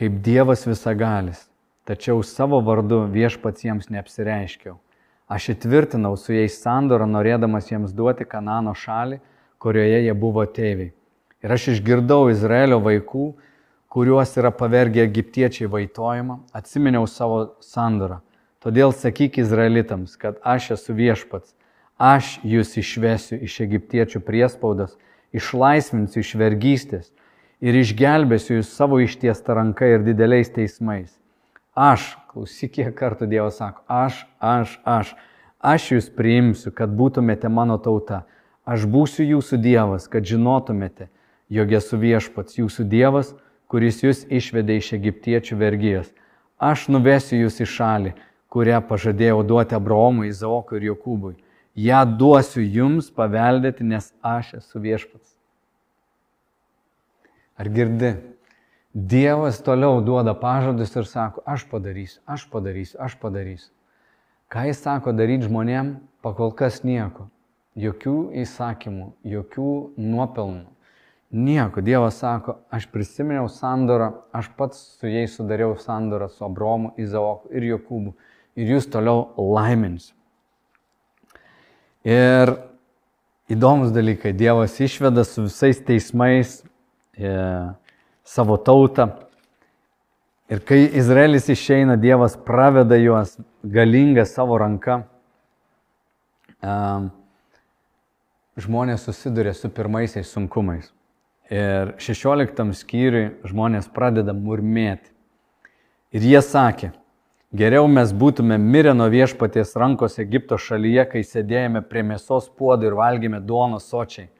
kaip 0.00 0.22
Dievas 0.24 0.64
visagalis. 0.64 1.44
Tačiau 1.84 2.22
savo 2.24 2.62
vardu 2.64 3.02
viešpats 3.12 3.66
jiems 3.66 3.90
neapsireiškiau. 3.92 4.78
Aš 5.30 5.50
įtvirtinau 5.54 6.16
su 6.18 6.32
jais 6.32 6.56
sandorą, 6.62 7.06
norėdamas 7.06 7.68
jiems 7.68 7.92
duoti 7.94 8.24
Kanano 8.24 8.72
šalį, 8.72 9.20
kurioje 9.60 10.00
jie 10.06 10.16
buvo 10.16 10.46
tėviai. 10.48 10.94
Ir 11.44 11.54
aš 11.54 11.68
išgirdau 11.76 12.30
Izraelio 12.32 12.80
vaikų, 12.82 13.28
kuriuos 13.92 14.34
yra 14.40 14.50
pavergę 14.50 15.04
egiptiečiai 15.04 15.70
vaitojimą, 15.70 16.40
atsiminiau 16.56 17.06
savo 17.10 17.44
sandorą 17.60 18.22
Todėl 18.60 18.92
sakyk 18.92 19.38
izraelitams, 19.40 20.18
kad 20.20 20.36
aš 20.44 20.74
esu 20.74 20.92
viešpats, 20.92 21.54
aš 21.96 22.34
jūs 22.44 22.74
išvesiu 22.82 23.38
iš 23.46 23.54
egiptiečių 23.64 24.20
priespaudos, 24.20 24.98
išlaisvinsiu 25.32 26.20
iš 26.20 26.32
vergystės 26.36 27.06
ir 27.60 27.76
išgelbėsiu 27.76 28.58
jūs 28.58 28.72
savo 28.74 29.00
ištiestą 29.04 29.56
ranką 29.58 29.88
ir 29.94 30.04
dideliais 30.04 30.50
teismais. 30.52 31.12
Aš, 31.76 32.16
klausyk, 32.32 32.74
kiek 32.78 32.94
kartų 32.96 33.28
Dievas 33.30 33.60
sako, 33.60 33.84
aš, 33.86 34.24
aš, 34.40 34.78
aš, 34.84 35.14
aš 35.60 35.90
jūs 35.94 36.10
priimsiu, 36.16 36.72
kad 36.74 36.92
būtumėte 36.96 37.48
mano 37.48 37.78
tauta. 37.78 38.24
Aš 38.66 38.86
būsiu 38.90 39.24
jūsų 39.26 39.60
Dievas, 39.62 40.08
kad 40.10 40.26
žinotumėte, 40.26 41.08
jog 41.48 41.72
esu 41.78 41.98
viešpats, 42.00 42.58
jūsų 42.58 42.86
Dievas, 42.90 43.34
kuris 43.70 44.02
jūs 44.02 44.24
išvedė 44.28 44.80
iš 44.80 44.92
egiptiečių 44.98 45.56
vergyjas. 45.60 46.10
Aš 46.60 46.88
nuvesiu 46.92 47.38
jūs 47.40 47.60
į 47.62 47.68
šalį, 47.70 48.14
kurią 48.52 48.82
pažadėjau 48.88 49.40
duoti 49.46 49.76
Abraomui, 49.78 50.28
Izaokui 50.28 50.80
ir 50.80 50.90
Jokūbui. 50.90 51.36
Ja 51.78 52.02
duosiu 52.04 52.60
jums 52.60 53.08
paveldėti, 53.14 53.86
nes 53.86 54.10
aš 54.20 54.56
esu 54.58 54.82
viešpats. 54.82 55.39
Ar 57.60 57.68
girdi? 57.68 58.14
Dievas 58.94 59.60
toliau 59.62 60.00
duoda 60.00 60.32
pažadus 60.34 60.94
ir 60.96 61.04
sako, 61.04 61.42
aš 61.46 61.66
padarysiu, 61.68 62.22
aš 62.26 62.46
padarysiu, 62.50 62.96
aš 63.04 63.14
padarysiu. 63.20 63.68
Ką 64.50 64.64
jis 64.66 64.80
sako 64.82 65.12
daryti 65.14 65.46
žmonėm, 65.46 65.92
pakol 66.24 66.50
kas 66.56 66.80
nieko. 66.82 67.28
Jokių 67.78 68.32
įsakymų, 68.42 69.12
jokių 69.30 69.72
nuopelnų. 69.94 70.66
Nieko. 71.30 71.84
Dievas 71.86 72.16
sako, 72.18 72.56
aš 72.74 72.88
prisiminiau 72.90 73.46
sandorą, 73.52 74.08
aš 74.34 74.48
pats 74.58 74.80
su 74.98 75.06
jais 75.06 75.36
sudariau 75.36 75.76
sandorą 75.78 76.26
su 76.32 76.42
Abromu, 76.42 76.90
Izaoku 76.98 77.52
ir 77.54 77.68
Jokūbu. 77.68 78.16
Ir 78.58 78.74
jūs 78.74 78.88
toliau 78.90 79.28
laiminsiu. 79.38 80.16
Ir 82.08 82.56
įdomus 83.52 83.94
dalykai. 83.94 84.32
Dievas 84.34 84.80
išveda 84.82 85.22
su 85.28 85.44
visais 85.46 85.78
teismais 85.86 86.62
savo 88.24 88.56
tautą. 88.56 89.10
Ir 90.50 90.62
kai 90.66 90.82
Izraelis 90.98 91.46
išeina, 91.52 91.94
Dievas 92.00 92.34
praveda 92.46 92.96
juos 92.98 93.36
galingą 93.62 94.24
savo 94.26 94.56
ranką. 94.58 95.02
E, 96.58 96.72
žmonės 98.58 99.06
susiduria 99.06 99.54
su 99.54 99.70
pirmaisiais 99.70 100.32
sunkumais. 100.34 100.90
Ir 101.50 101.94
16 102.02 102.74
skyriui 102.78 103.28
žmonės 103.46 103.88
pradeda 103.94 104.34
murmėti. 104.34 105.10
Ir 106.14 106.26
jie 106.26 106.42
sakė, 106.42 106.90
geriau 107.54 107.86
mes 107.90 108.10
būtume 108.10 108.58
mirę 108.58 108.94
nuo 108.94 109.06
viešpaties 109.10 109.76
rankos 109.78 110.18
Egipto 110.22 110.58
šalyje, 110.58 111.06
kai 111.12 111.22
sėdėjome 111.26 111.82
prie 111.86 112.02
mėsos 112.06 112.50
puodų 112.58 112.90
ir 112.90 112.98
valgėme 112.98 113.38
duoną 113.42 113.78
sočiai. 113.82 114.30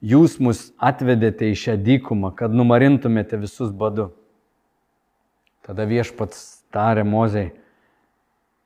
Jūs 0.00 0.38
mus 0.40 0.70
atvedėte 0.80 1.50
į 1.52 1.56
šią 1.60 1.76
dykumą, 1.84 2.32
kad 2.32 2.54
numarintumėte 2.56 3.36
visus 3.36 3.68
badu. 3.68 4.08
Tada 5.60 5.84
viešpats 5.84 6.64
tarė 6.72 7.04
mozei, 7.04 7.50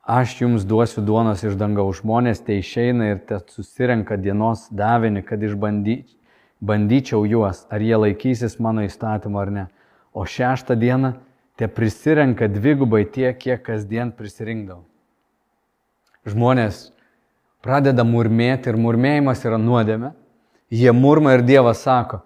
aš 0.06 0.36
jums 0.44 0.62
duosiu 0.62 1.02
duonos 1.02 1.42
iš 1.42 1.58
dangaus. 1.58 2.04
Žmonės 2.04 2.44
te 2.46 2.60
išeina 2.60 3.10
ir 3.10 3.18
te 3.26 3.40
susirenka 3.50 4.14
dienos 4.14 4.68
davinį, 4.70 5.24
kad 5.26 5.42
išbandyčiau 5.42 7.26
juos, 7.26 7.66
ar 7.66 7.82
jie 7.82 7.98
laikysis 7.98 8.60
mano 8.62 8.86
įstatymo 8.86 9.42
ar 9.42 9.50
ne. 9.50 9.68
O 10.14 10.22
šeštą 10.22 10.78
dieną 10.78 11.16
te 11.58 11.66
prisirenka 11.66 12.46
dvigubai 12.46 13.02
tiek, 13.10 13.34
kiek 13.34 13.58
kasdien 13.66 14.14
prisirinkdavau. 14.14 14.84
Žmonės 16.30 16.92
pradeda 17.64 18.06
murmėti 18.06 18.70
ir 18.70 18.78
murmėjimas 18.78 19.42
yra 19.44 19.58
nuodėme. 19.58 20.14
Jie 20.74 20.90
murma 20.92 21.36
ir 21.36 21.44
Dievas 21.46 21.84
sako, 21.86 22.24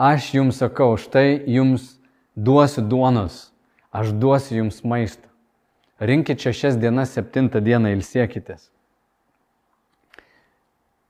aš 0.00 0.30
jums 0.32 0.62
sakau, 0.62 0.94
štai 0.96 1.42
jums 1.52 1.98
duosiu 2.32 2.80
duonos, 2.88 3.50
aš 3.92 4.14
duosiu 4.16 4.62
jums 4.62 4.78
maistą. 4.80 5.28
Rinkit 6.00 6.40
šešias 6.40 6.78
dienas, 6.80 7.12
septintą 7.12 7.60
dieną 7.60 7.92
ilsiekitės. 7.92 8.70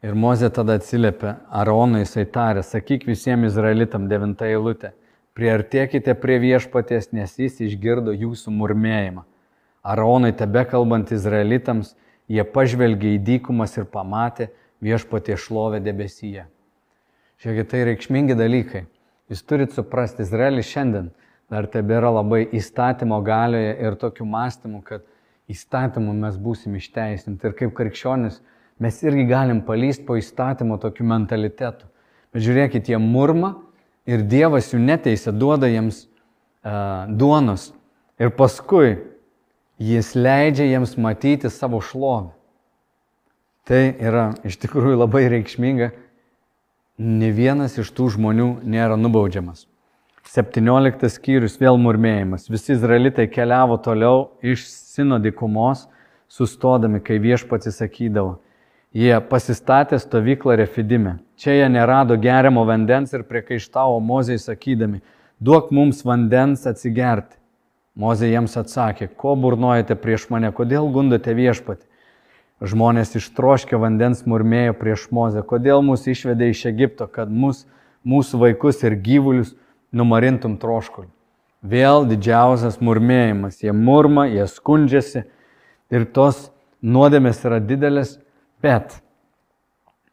Ir 0.02 0.16
Mozė 0.18 0.50
tada 0.50 0.74
atsiliepė, 0.80 1.36
Aronui 1.54 2.00
jisai 2.02 2.24
tarė, 2.26 2.64
sakyk 2.66 3.06
visiems 3.06 3.52
izraelitam 3.52 4.08
devintą 4.10 4.48
eilutę, 4.50 4.90
priartėkite 5.38 6.16
prie 6.18 6.40
viešpaties, 6.42 7.12
nes 7.14 7.36
jis 7.38 7.60
išgirdo 7.68 8.10
jūsų 8.10 8.50
murmėjimą. 8.58 9.22
Aronui 9.86 10.32
tebe 10.34 10.66
kalbant 10.66 11.14
izraelitams, 11.14 11.94
jie 12.26 12.42
pažvelgė 12.42 13.14
į 13.14 13.22
dykumas 13.30 13.78
ir 13.78 13.86
pamatė 13.86 14.50
viešpatie 14.82 15.38
šlovę 15.38 15.78
debesyje. 15.86 16.48
Žiūrėkit, 17.42 17.68
tai 17.72 17.80
reikšmingi 17.88 18.36
dalykai. 18.38 18.84
Jūs 19.26 19.40
turit 19.42 19.72
suprasti, 19.74 20.22
Izraelis 20.22 20.68
šiandien 20.70 21.08
dar 21.50 21.66
tebėra 21.66 22.12
labai 22.14 22.44
įstatymo 22.54 23.16
galioje 23.26 23.72
ir 23.82 23.96
tokiu 23.98 24.26
mąstymu, 24.30 24.78
kad 24.86 25.02
įstatymu 25.50 26.14
mes 26.20 26.36
būsim 26.38 26.76
išteisinti. 26.78 27.42
Ir 27.42 27.56
kaip 27.58 27.72
krikščionis 27.74 28.38
mes 28.78 29.00
irgi 29.02 29.24
galim 29.26 29.62
palysti 29.66 30.06
po 30.06 30.14
įstatymo 30.20 30.78
tokiu 30.82 31.08
mentalitetu. 31.10 31.88
Bet 32.30 32.46
žiūrėkit, 32.46 32.92
jie 32.92 33.00
murma 33.02 33.56
ir 34.06 34.22
Dievas 34.22 34.70
jų 34.70 34.78
neteisė, 34.84 35.34
duoda 35.34 35.66
jiems 35.66 36.04
uh, 36.06 37.10
duonos. 37.10 37.72
Ir 38.22 38.30
paskui 38.38 39.00
jis 39.82 40.12
leidžia 40.14 40.68
jiems 40.70 40.94
matyti 40.94 41.50
savo 41.50 41.82
šlovę. 41.82 42.30
Tai 43.66 43.82
yra 43.98 44.30
iš 44.46 44.62
tikrųjų 44.62 45.02
labai 45.02 45.26
reikšminga. 45.30 45.90
Ne 47.00 47.30
vienas 47.32 47.78
iš 47.80 47.88
tų 47.96 48.10
žmonių 48.18 48.48
nėra 48.68 48.98
nubaudžiamas. 49.00 49.64
17 50.28 51.08
skyrius 51.08 51.56
vėl 51.60 51.78
murmėjimas. 51.80 52.50
Visi 52.52 52.74
izraelitai 52.76 53.26
keliavo 53.32 53.78
toliau 53.80 54.30
iš 54.44 54.66
Sino 54.68 55.16
dykumos, 55.18 55.86
sustodami, 56.28 57.00
kai 57.00 57.16
viešpats 57.16 57.70
įsakydavo. 57.70 58.36
Jie 58.92 59.14
pasistatė 59.24 59.96
stovyklą 59.96 60.58
Refidime. 60.60 61.16
Čia 61.40 61.54
jie 61.56 61.68
nerado 61.72 62.18
geriamo 62.20 62.66
vandens 62.68 63.14
ir 63.16 63.24
priekaištavo 63.24 63.96
Mozei 64.04 64.36
sakydami, 64.36 65.00
duok 65.40 65.72
mums 65.72 66.04
vandens 66.04 66.66
atsigerti. 66.68 67.38
Mozė 67.96 68.28
jiems 68.30 68.56
atsakė, 68.56 69.08
ko 69.16 69.32
burnojate 69.36 69.96
prieš 70.00 70.28
mane, 70.32 70.52
kodėl 70.52 70.92
gundote 70.92 71.32
viešpatį. 71.36 71.88
Žmonės 72.62 73.16
ištroškę 73.18 73.78
vandens 73.80 74.20
murmėjo 74.28 74.76
prieš 74.78 75.08
Mozę, 75.10 75.42
kodėl 75.42 75.82
mus 75.82 76.04
išvedė 76.06 76.52
iš 76.52 76.66
Egipto, 76.70 77.08
kad 77.10 77.30
mus, 77.30 77.64
mūsų 78.06 78.38
vaikus 78.38 78.84
ir 78.86 78.94
gyvulius 79.02 79.56
numarintum 79.90 80.54
troškulį. 80.62 81.08
Vėl 81.62 82.06
didžiausias 82.10 82.78
murmėjimas. 82.82 83.60
Jie 83.62 83.74
murma, 83.74 84.28
jie 84.30 84.46
skundžiasi 84.50 85.24
ir 85.90 86.06
tos 86.14 86.52
nuodėmės 86.82 87.42
yra 87.46 87.58
didelės, 87.62 88.16
bet 88.62 89.00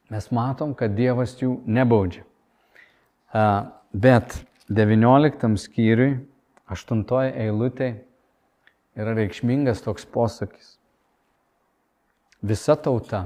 mes 0.10 0.30
matom, 0.34 0.74
kad 0.78 0.98
Dievas 0.98 1.36
jų 1.38 1.60
nebaudžia. 1.70 2.26
Bet 3.94 4.40
19 4.74 5.54
skyriui, 5.62 6.18
8 6.70 7.06
eilutė 7.30 7.94
yra 8.98 9.14
reikšmingas 9.18 9.86
toks 9.86 10.10
posakis. 10.10 10.79
Visa 12.42 12.76
tauta 12.76 13.26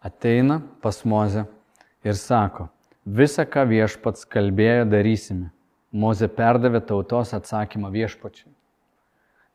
ateina 0.00 0.62
pas 0.80 1.04
Mozę 1.04 1.44
ir 2.04 2.14
sako, 2.14 2.68
visą, 3.04 3.42
ką 3.42 3.64
viešpats 3.66 4.22
kalbėjo, 4.30 4.84
darysime. 4.86 5.50
Moze 5.90 6.28
perdavė 6.30 6.78
tautos 6.86 7.34
atsakymą 7.34 7.90
viešpačiui. 7.90 8.52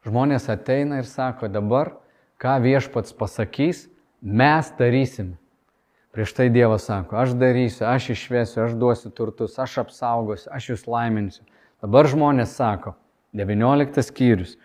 Žmonės 0.03 0.49
ateina 0.51 0.99
ir 0.99 1.07
sako, 1.07 1.47
dabar, 1.47 1.93
ką 2.35 2.57
viešpats 2.59 3.15
pasakys, 3.15 3.85
mes 4.19 4.73
darysim. 4.75 5.37
Prieš 6.11 6.35
tai 6.35 6.49
Dievas 6.51 6.83
sako, 6.91 7.15
aš 7.23 7.31
darysiu, 7.39 7.87
aš 7.87 8.11
išvesiu, 8.11 8.65
aš 8.67 8.75
duosiu 8.75 9.15
turtus, 9.15 9.55
aš 9.59 9.79
apsaugosiu, 9.85 10.51
aš 10.51 10.69
jūs 10.73 10.85
laiminsiu. 10.91 11.47
Dabar 11.79 12.11
žmonės 12.11 12.59
sako, 12.59 12.97
19 13.35 14.03
skyrius, 14.03 14.57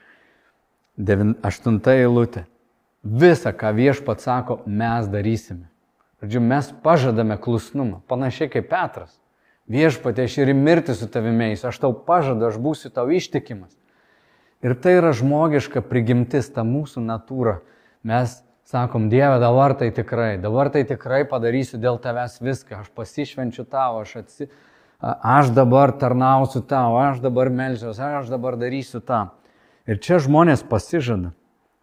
8 0.98 1.78
eilutė, 1.94 2.44
visą, 3.04 3.52
ką 3.56 3.72
viešpats 3.76 4.24
sako, 4.24 4.60
mes 4.66 5.08
darysime. 5.08 5.68
Žodžiu, 6.20 6.40
mes 6.44 6.68
pažadame 6.84 7.38
klusnumą, 7.40 8.02
panašiai 8.08 8.50
kaip 8.52 8.68
Petras. 8.68 9.16
Viešpatė, 9.70 10.26
aš 10.26 10.36
ir 10.42 10.50
į 10.52 10.56
mirtį 10.58 10.96
su 10.98 11.06
tavimiais, 11.08 11.62
aš 11.64 11.78
tau 11.80 11.94
pažadu, 11.94 12.48
aš 12.48 12.58
būsiu 12.60 12.90
tau 12.92 13.06
ištikimas. 13.08 13.72
Ir 14.60 14.74
tai 14.76 14.98
yra 14.98 15.14
žmogiška 15.16 15.80
prigimtis, 15.86 16.50
ta 16.52 16.66
mūsų 16.66 17.00
natūra. 17.06 17.60
Mes 18.04 18.34
sakom, 18.68 19.08
Dieve, 19.08 19.38
dabar 19.40 19.72
tai 19.78 19.88
tikrai, 19.94 20.36
dabar 20.42 20.68
tai 20.74 20.84
tikrai 20.84 21.22
padarysiu 21.28 21.80
dėl 21.80 21.96
tavęs 22.02 22.36
viską, 22.42 22.82
aš 22.82 22.90
pasišvenčiu 22.92 23.64
tau, 23.64 24.02
aš, 24.02 24.16
atsi, 24.20 24.50
aš 25.00 25.54
dabar 25.56 25.94
tarnausiu 25.96 26.60
tau, 26.60 26.98
aš 27.00 27.22
dabar 27.24 27.48
melžiuosi, 27.48 28.02
aš 28.20 28.28
dabar 28.28 28.60
darysiu 28.60 29.00
tą. 29.00 29.30
Ir 29.88 30.02
čia 30.02 30.20
žmonės 30.20 30.66
pasižada. 30.68 31.32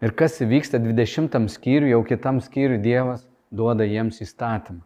Ir 0.04 0.14
kas 0.14 0.38
įvyksta 0.44 0.80
20 0.82 1.50
skyriui, 1.50 1.92
jau 1.96 2.04
kitam 2.06 2.42
skyriui 2.44 2.78
Dievas 2.82 3.24
duoda 3.50 3.88
jiems 3.88 4.22
įstatymą. 4.22 4.84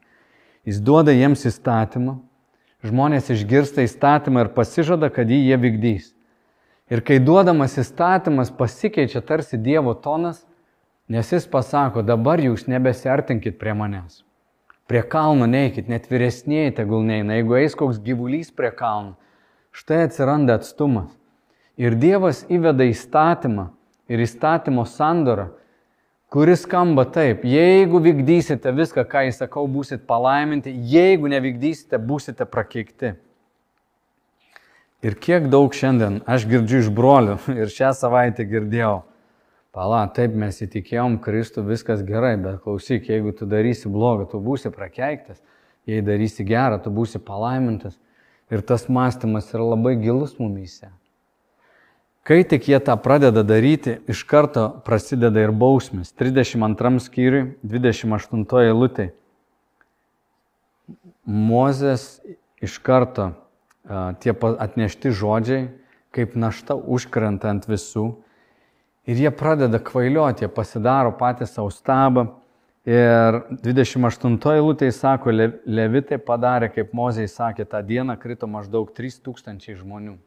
Jis 0.68 0.80
duoda 0.80 1.12
jiems 1.12 1.44
įstatymą, 1.50 2.20
žmonės 2.86 3.32
išgirsta 3.34 3.84
įstatymą 3.84 4.46
ir 4.46 4.52
pasižada, 4.56 5.10
kad 5.12 5.30
jį 5.30 5.42
jie 5.50 5.58
vykdys. 5.60 6.12
Ir 6.92 7.02
kai 7.08 7.20
duodamas 7.24 7.78
įstatymas 7.82 8.54
pasikeičia 8.56 9.24
tarsi 9.26 9.60
Dievo 9.60 9.96
tonas, 9.96 10.46
nes 11.12 11.32
jis 11.34 11.48
pasako, 11.50 12.06
dabar 12.06 12.40
jūs 12.40 12.68
nebesiartinkit 12.72 13.60
prie 13.60 13.74
manęs. 13.76 14.22
Prie 14.88 15.02
kalno 15.08 15.48
neikit, 15.48 15.88
net 15.92 16.08
vyresnėji 16.12 16.78
tegul 16.80 17.04
neina. 17.08 17.40
Jeigu 17.40 17.58
eis 17.60 17.76
koks 17.80 18.00
gyvulys 18.04 18.52
prie 18.52 18.72
kalno, 18.76 19.16
Štai 19.72 20.04
atsiranda 20.04 20.58
atstumas. 20.60 21.12
Ir 21.80 21.96
Dievas 21.96 22.44
įveda 22.52 22.84
įstatymą 22.92 23.70
ir 24.12 24.22
įstatymo 24.26 24.84
sandorą, 24.90 25.50
kuris 26.32 26.66
skamba 26.66 27.06
taip, 27.08 27.46
jeigu 27.48 28.02
vykdysite 28.04 28.72
viską, 28.76 29.06
ką 29.08 29.26
įsakau, 29.30 29.66
būsit 29.72 30.06
palaiminti, 30.08 30.74
jeigu 30.92 31.32
nevykdysite, 31.32 32.00
būsite 32.00 32.48
prakeikti. 32.48 33.16
Ir 35.02 35.16
kiek 35.18 35.48
daug 35.50 35.74
šiandien 35.74 36.20
aš 36.30 36.46
girdžiu 36.50 36.84
iš 36.84 36.92
brolių 36.94 37.40
ir 37.62 37.72
šią 37.74 37.96
savaitę 37.98 38.46
girdėjau. 38.48 39.02
Pala, 39.72 40.04
taip 40.12 40.34
mes 40.36 40.58
įtikėjom 40.66 41.16
Kristų, 41.24 41.64
viskas 41.64 42.02
gerai, 42.04 42.34
bet 42.36 42.60
klausyk, 42.66 43.06
jeigu 43.08 43.32
tu 43.32 43.48
darysi 43.48 43.88
blogą, 43.88 44.26
tu 44.28 44.42
būsi 44.44 44.68
prakeiktas, 44.74 45.40
jei 45.88 46.04
darysi 46.04 46.44
gerą, 46.44 46.82
tu 46.84 46.92
būsi 46.92 47.22
palaimintas. 47.24 47.96
Ir 48.52 48.66
tas 48.68 48.90
mąstymas 48.92 49.48
yra 49.56 49.70
labai 49.70 49.96
gilus 49.96 50.36
mumyse. 50.36 50.92
Kai 52.22 52.44
tik 52.46 52.68
jie 52.70 52.78
tą 52.78 52.94
pradeda 53.02 53.42
daryti, 53.42 53.96
iš 54.06 54.22
karto 54.30 54.68
prasideda 54.86 55.42
ir 55.42 55.54
bausmės. 55.58 56.12
32 56.14 57.02
skyriui, 57.02 57.56
28 57.66 58.46
eilutė. 58.62 59.08
Mozės 61.26 62.22
iš 62.62 62.78
karto 62.86 63.32
tie 64.22 64.36
atnešti 64.38 65.16
žodžiai, 65.18 65.72
kaip 66.14 66.38
našta 66.38 66.78
užkrenta 66.78 67.50
ant 67.50 67.66
visų. 67.66 68.12
Ir 69.10 69.18
jie 69.18 69.34
pradeda 69.34 69.82
kvailioti, 69.82 70.46
jie 70.46 70.54
pasidaro 70.54 71.18
patys 71.18 71.58
savo 71.58 71.74
stabą. 71.74 72.30
Ir 72.86 73.44
28 73.66 74.38
eilutėje 74.60 74.94
sako, 74.94 75.34
levitai 75.66 76.22
padarė, 76.22 76.70
kaip 76.70 76.94
Mozė 76.94 77.26
sakė, 77.26 77.66
tą 77.66 77.82
dieną 77.82 78.14
krito 78.22 78.46
maždaug 78.50 78.94
3000 78.94 79.82
žmonių 79.82 80.22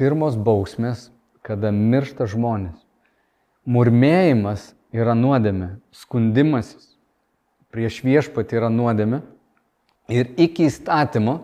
pirmos 0.00 0.36
bausmės, 0.36 1.10
kada 1.44 1.70
miršta 1.74 2.26
žmonės. 2.30 2.76
Murmėjimas 3.64 4.72
yra 4.94 5.14
nuodėmė, 5.16 5.76
skundimasis 5.94 6.94
prieš 7.74 8.02
viešpatį 8.06 8.60
yra 8.60 8.70
nuodėmė 8.70 9.22
ir 10.12 10.30
iki 10.38 10.68
įstatymo 10.68 11.40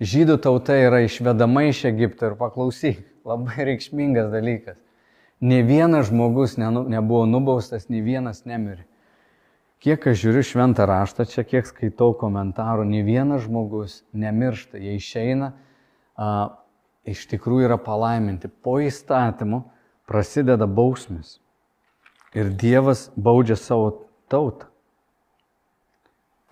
žydų 0.00 0.36
tauta 0.44 0.76
yra 0.76 1.00
išvedama 1.06 1.66
iš 1.70 1.86
Egipto 1.88 2.28
ir 2.30 2.36
paklausyk, 2.40 3.00
labai 3.24 3.70
reikšmingas 3.70 4.28
dalykas. 4.34 4.76
Ne 5.40 5.62
vienas 5.64 6.10
žmogus 6.10 6.56
ne, 6.60 6.68
nebuvo 6.96 7.24
nubaustas, 7.28 7.90
ne 7.92 8.00
vienas 8.04 8.44
nemirė. 8.48 8.84
Kiek 9.84 10.06
aš 10.08 10.22
žiūriu 10.22 10.42
šventą 10.48 10.86
raštą, 10.88 11.26
čia 11.28 11.44
kiek 11.44 11.66
skaitau 11.68 12.14
komentarų, 12.16 12.86
ne 12.88 13.02
vienas 13.04 13.44
žmogus 13.44 14.00
nemiršta, 14.16 14.80
jie 14.80 14.96
išeina, 14.96 15.50
a, 16.16 16.56
iš 17.06 17.26
tikrųjų 17.30 17.70
yra 17.70 17.78
palaiminti. 17.80 18.50
Po 18.50 18.78
įstatymu 18.82 19.62
prasideda 20.08 20.66
bausmės. 20.66 21.38
Ir 22.36 22.50
Dievas 22.52 23.08
baudžia 23.16 23.56
savo 23.56 23.92
tautą. 24.28 24.68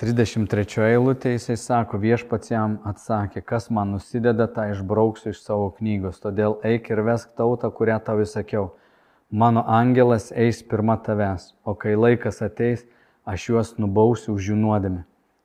33 0.03 0.88
eilutė 0.88 1.37
jisai 1.37 1.55
sako, 1.61 2.01
viešpats 2.03 2.51
jam 2.51 2.81
atsakė, 2.88 3.45
kas 3.47 3.69
man 3.71 3.93
nusideda, 3.95 4.49
tą 4.51 4.67
išbrauksiu 4.73 5.31
iš 5.31 5.43
savo 5.45 5.69
knygos, 5.77 6.19
todėl 6.23 6.57
eik 6.67 6.90
ir 6.90 7.05
vesk 7.07 7.37
tautą, 7.38 7.71
kurią 7.71 8.01
tau 8.03 8.19
įsakiau. 8.25 8.73
Mano 9.31 9.62
angelas 9.71 10.33
eis 10.35 10.64
pirma 10.67 10.97
tavęs, 10.99 11.53
o 11.62 11.77
kai 11.79 11.95
laikas 11.95 12.43
ateis, 12.43 12.83
aš 13.25 13.47
juos 13.53 13.71
nubausiu 13.79 14.35
už 14.35 14.51
jų 14.51 14.59
nuodėmę. 14.64 15.05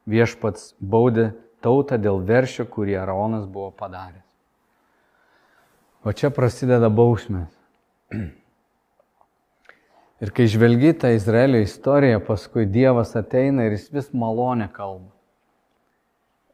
Viešpats 0.10 0.74
baudė 0.82 1.30
tautą 1.62 2.02
dėl 2.02 2.20
veršio, 2.26 2.66
kurį 2.66 2.98
Araonas 3.04 3.46
buvo 3.46 3.70
padaręs. 3.70 4.29
O 6.10 6.14
čia 6.16 6.32
prasideda 6.34 6.88
bausmės. 6.90 7.52
Ir 10.20 10.32
kai 10.34 10.48
žvelgi 10.50 10.96
tą 11.04 11.12
Izraelio 11.14 11.60
istoriją, 11.62 12.18
paskui 12.26 12.64
Dievas 12.66 13.12
ateina 13.20 13.68
ir 13.68 13.76
jis 13.76 13.84
vis 13.94 14.08
malonę 14.18 14.66
kalba. 14.74 15.12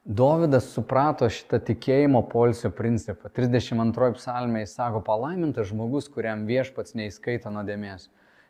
Dovydas 0.05 0.67
suprato 0.73 1.29
šitą 1.31 1.61
tikėjimo 1.69 2.19
polsio 2.33 2.69
principą. 2.75 3.31
32 3.31 4.11
psalmė 4.19 4.65
jis 4.65 4.75
sako, 4.75 4.99
palaimintas 5.07 5.71
žmogus, 5.71 6.11
kuriam 6.11 6.43
viešpats 6.49 6.97
neįskaito 6.99 7.53
nuodėmės, 7.55 8.09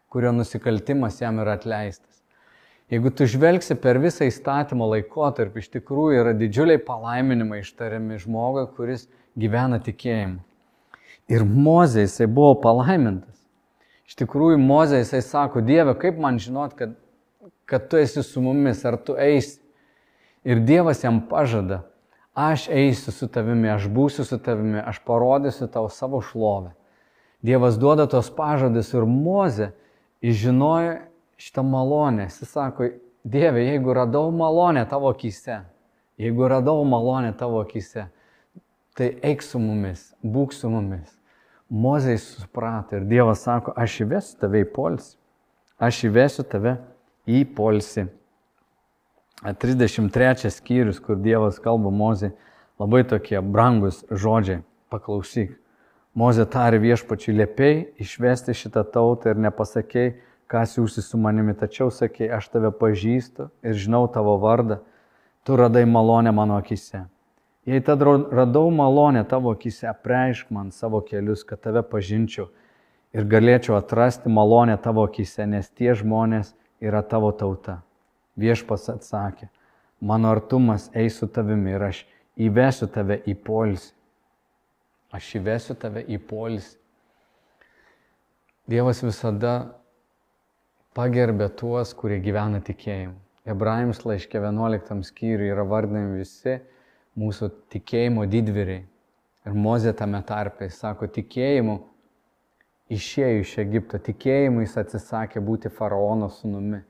kurio 0.10 0.34
nusikaltimas 0.34 1.22
jam 1.22 1.38
yra 1.46 1.54
atleistas. 1.60 2.24
Jeigu 2.90 3.14
tu 3.14 3.30
žvelgsi 3.30 3.78
per 3.78 4.02
visą 4.02 4.26
įstatymo 4.26 4.90
laikotarpį, 4.96 5.62
iš 5.62 5.72
tikrųjų 5.78 6.26
yra 6.26 6.36
didžiuliai 6.42 6.82
palaiminimai 6.90 7.62
ištariami 7.62 8.20
žmogui, 8.26 8.66
kuris 8.74 9.06
gyvena 9.38 9.78
tikėjimu. 9.86 10.42
Ir 11.32 11.42
Mozė 11.46 12.06
jisai 12.06 12.28
buvo 12.30 12.54
palaimintas. 12.62 13.40
Iš 14.06 14.20
tikrųjų, 14.22 14.60
Mozė 14.62 15.02
jisai 15.02 15.24
sako, 15.26 15.64
Dieve, 15.66 15.96
kaip 15.98 16.20
man 16.22 16.38
žinot, 16.42 16.76
kad, 16.78 16.94
kad 17.66 17.88
tu 17.90 17.98
esi 17.98 18.22
su 18.24 18.44
mumis, 18.46 18.84
ar 18.86 19.00
tu 19.02 19.18
eisi. 19.18 19.58
Ir 20.46 20.62
Dievas 20.62 21.02
jam 21.02 21.24
pažada, 21.26 21.82
aš 22.38 22.68
eisiu 22.70 23.14
su 23.16 23.26
tavimi, 23.32 23.72
aš 23.74 23.88
būsiu 23.90 24.28
su 24.28 24.38
tavimi, 24.38 24.78
aš 24.78 25.00
parodysiu 25.08 25.66
tau 25.74 25.90
savo 25.90 26.22
šlovę. 26.22 26.76
Dievas 27.46 27.80
duoda 27.82 28.06
tos 28.10 28.30
pažadus 28.30 28.94
ir 28.94 29.10
Mozė 29.10 29.72
žinojo 30.22 31.00
šitą 31.42 31.66
malonę. 31.66 32.30
Jis 32.30 32.54
sako, 32.54 32.92
Dieve, 33.26 33.66
jeigu 33.66 33.94
radau 33.98 34.30
malonę 34.30 34.86
tavo 34.86 35.10
akise, 35.10 35.64
jeigu 36.22 36.48
radau 36.48 36.86
malonę 36.86 37.34
tavo 37.34 37.64
akise, 37.66 38.06
tai 38.94 39.16
eik 39.26 39.42
su 39.42 39.60
mumis, 39.60 40.12
būk 40.22 40.54
su 40.54 40.70
mumis. 40.70 41.15
Mozei 41.70 42.18
suprato 42.18 42.96
ir 42.96 43.08
Dievas 43.10 43.42
sako, 43.42 43.74
aš 43.76 44.02
įvesiu 44.06 44.38
tave 44.40 44.62
į 44.62 44.70
polsį. 44.76 45.16
Aš 45.82 46.04
įvesiu 46.10 46.46
tave 46.48 46.78
į 47.26 47.42
polsį. 47.58 48.06
33 49.44 50.52
skyrius, 50.54 51.02
kur 51.02 51.18
Dievas 51.20 51.58
kalba 51.60 51.92
Mozei, 51.92 52.32
labai 52.80 53.04
tokie 53.04 53.42
brangus 53.42 54.04
žodžiai. 54.12 54.62
Paklausyk. 54.94 55.56
Mozė 56.16 56.46
tarė 56.48 56.78
viešpačiui 56.80 57.34
liepiai 57.36 57.82
išvesti 58.00 58.54
šitą 58.56 58.86
tautą 58.88 59.34
ir 59.34 59.42
nepasakėjai, 59.44 60.14
kas 60.48 60.78
jūsi 60.78 61.02
su 61.04 61.18
manimi, 61.20 61.56
tačiau 61.58 61.90
sakėjai, 61.92 62.38
aš 62.38 62.48
tave 62.54 62.72
pažįstu 62.72 63.50
ir 63.66 63.76
žinau 63.76 64.06
tavo 64.14 64.38
vardą, 64.40 64.78
tu 65.44 65.58
radai 65.60 65.84
malonę 65.90 66.32
mano 66.32 66.56
akise. 66.62 67.04
Jei 67.66 67.82
tad 67.82 68.02
radau 68.32 68.70
malonę 68.70 69.24
tavo 69.26 69.52
akise, 69.56 69.90
preišk 70.04 70.52
man 70.54 70.70
savo 70.72 71.00
kelius, 71.02 71.42
kad 71.44 71.64
tave 71.64 71.82
pažinčiau 71.82 72.52
ir 73.16 73.26
galėčiau 73.26 73.80
atrasti 73.80 74.30
malonę 74.30 74.76
tavo 74.78 75.06
akise, 75.08 75.48
nes 75.50 75.72
tie 75.74 75.96
žmonės 75.98 76.54
yra 76.84 77.02
tavo 77.02 77.32
tauta. 77.34 77.80
Viešpas 78.38 78.86
atsakė, 78.94 79.50
mano 79.98 80.30
artumas 80.30 80.92
eis 80.94 81.18
su 81.18 81.26
tavimi 81.26 81.74
ir 81.74 81.88
aš 81.88 82.04
įvesiu 82.38 82.90
tave 82.92 83.18
į 83.26 83.34
polisį. 83.48 83.90
Aš 85.16 85.32
įvesiu 85.40 85.78
tave 85.80 86.04
į 86.06 86.20
polisį. 86.22 86.78
Dievas 88.70 89.02
visada 89.02 89.56
pagerbė 90.94 91.50
tuos, 91.58 91.98
kurie 91.98 92.22
gyvena 92.22 92.62
tikėjimu. 92.62 93.18
Hebrajams 93.46 94.06
laiškė 94.06 94.38
11 94.42 95.02
skyriui 95.06 95.50
yra 95.54 95.66
vardinami 95.66 96.22
visi 96.22 96.60
mūsų 97.20 97.50
tikėjimo 97.74 98.26
didvyriai. 98.30 98.84
Ir 99.46 99.54
Mozė 99.54 99.94
tame 99.94 100.22
tarpe, 100.26 100.66
jis 100.66 100.80
sako, 100.82 101.08
tikėjimu 101.12 101.78
išėjo 102.92 103.44
iš 103.44 103.54
Egipto, 103.62 104.00
tikėjimu 104.02 104.64
jis 104.66 104.76
atsisakė 104.82 105.42
būti 105.46 105.72
faraono 105.74 106.30
sunumi. 106.34 106.82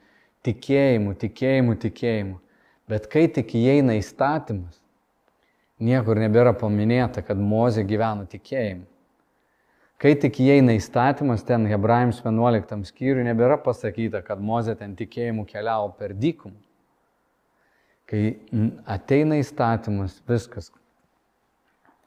Tikėjimu, 0.46 1.16
tikėjimu, 1.20 1.76
tikėjimu. 1.82 2.40
Bet 2.90 3.08
kai 3.12 3.26
tik 3.34 3.56
įeina 3.58 3.96
įstatymas, 3.98 4.78
niekur 5.82 6.20
nebėra 6.22 6.54
paminėta, 6.58 7.24
kad 7.26 7.40
Mozė 7.42 7.84
gyveno 7.88 8.28
tikėjimu. 8.30 8.86
Kai 9.96 10.12
tik 10.20 10.38
įeina 10.44 10.76
įstatymas, 10.76 11.44
ten 11.48 11.66
Hebrajams 11.72 12.20
11 12.24 12.84
skyriui 12.90 13.24
nebėra 13.26 13.56
pasakyta, 13.64 14.20
kad 14.28 14.42
Mozė 14.44 14.76
ten 14.80 14.96
tikėjimu 15.00 15.48
keliavo 15.48 15.94
per 15.98 16.14
dykumą. 16.14 16.60
Kai 18.06 18.38
ateina 18.86 19.40
įstatymas, 19.42 20.20
viskas, 20.30 20.70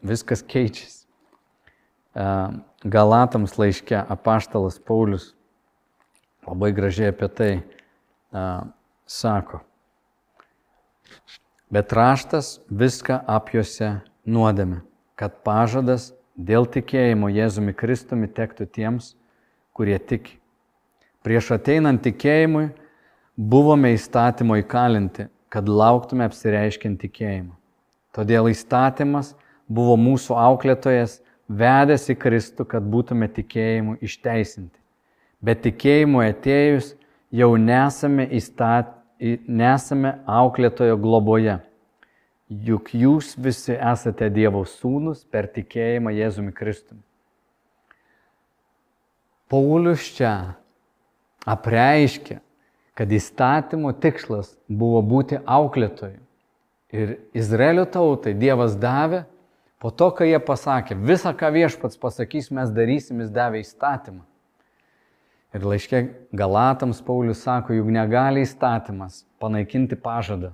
viskas 0.06 0.44
keičiasi. 0.46 1.06
Galatams 2.86 3.56
laiške 3.58 3.98
apaštalas 3.98 4.78
Paulius 4.78 5.32
labai 6.46 6.70
gražiai 6.72 7.10
apie 7.12 7.28
tai 7.28 7.50
sako. 9.06 9.60
Bet 11.68 11.92
raštas 11.92 12.58
viską 12.70 13.18
apjuose 13.28 13.98
nuodėme, 14.24 14.80
kad 15.18 15.42
pažadas 15.44 16.12
dėl 16.38 16.64
tikėjimo 16.70 17.28
Jėzumi 17.32 17.74
Kristumi 17.76 18.28
tektų 18.30 18.68
tiems, 18.72 19.12
kurie 19.76 19.98
tiki. 19.98 20.38
Prieš 21.26 21.50
ateinant 21.58 22.00
tikėjimui 22.06 22.70
buvome 23.36 23.92
įstatymo 23.96 24.56
įkalinti, 24.62 25.28
kad 25.52 25.68
lauktume 25.68 26.26
apsireiškiant 26.28 27.00
tikėjimą. 27.02 27.54
Todėl 28.16 28.50
įstatymas 28.50 29.34
buvo 29.68 29.96
mūsų 30.00 30.36
auklėtojas, 30.38 31.20
vedęs 31.48 32.08
į 32.12 32.18
Kristų, 32.20 32.66
kad 32.68 32.84
būtume 32.84 33.28
tikėjimu 33.32 33.98
išteisinti. 34.04 34.76
Bet 35.40 35.62
tikėjimu 35.64 36.22
atėjus 36.26 36.94
jau 37.30 37.54
nesame, 37.60 38.26
įstat, 38.38 38.90
nesame 39.46 40.16
auklėtojo 40.26 40.98
globoje. 41.00 41.58
Juk 42.48 42.94
jūs 42.96 43.34
visi 43.36 43.76
esate 43.76 44.30
Dievo 44.32 44.64
sūnus 44.64 45.24
per 45.28 45.50
tikėjimą 45.52 46.14
Jėzumi 46.16 46.54
Kristumi. 46.56 47.02
Paulius 49.48 50.04
čia 50.16 50.56
apreiškia, 51.48 52.40
kad 52.98 53.12
įstatymo 53.14 53.92
tikslas 54.02 54.56
buvo 54.66 55.04
būti 55.06 55.38
auklėtoju. 55.46 56.18
Ir 56.90 57.18
Izraelio 57.36 57.84
tautai 57.86 58.32
Dievas 58.34 58.74
davė, 58.80 59.22
po 59.78 59.92
to, 59.94 60.08
kai 60.10 60.32
jie 60.32 60.40
pasakė, 60.42 60.96
visą, 60.98 61.30
ką 61.36 61.52
viešpats 61.54 62.00
pasakys, 62.00 62.48
mes 62.50 62.72
darysim, 62.74 63.20
jis 63.22 63.30
davė 63.30 63.62
įstatymą. 63.62 64.24
Ir 65.54 65.64
laiškė 65.64 66.00
Galatams 66.34 66.98
Paulius 67.04 67.44
sako, 67.46 67.76
juk 67.76 67.86
negali 67.92 68.42
įstatymas 68.42 69.22
panaikinti 69.40 69.96
pažadą. 69.96 70.50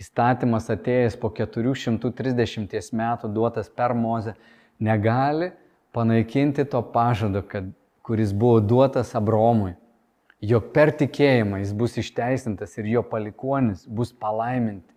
Įstatymas 0.00 0.72
atėjęs 0.72 1.20
po 1.20 1.28
430 1.36 2.96
metų 2.96 3.30
duotas 3.30 3.68
per 3.68 3.92
Mozę 3.94 4.34
negali 4.80 5.52
panaikinti 5.94 6.64
to 6.64 6.80
pažado, 6.82 7.44
kad, 7.46 7.68
kuris 8.02 8.32
buvo 8.32 8.58
duotas 8.64 9.12
Abromui. 9.14 9.76
Jog 10.44 10.66
per 10.74 10.92
tikėjimą 10.98 11.62
jis 11.62 11.72
bus 11.76 11.94
išteisintas 12.00 12.74
ir 12.80 12.90
jo 12.90 13.02
palikonis 13.08 13.86
bus 13.88 14.12
palaiminti. 14.12 14.90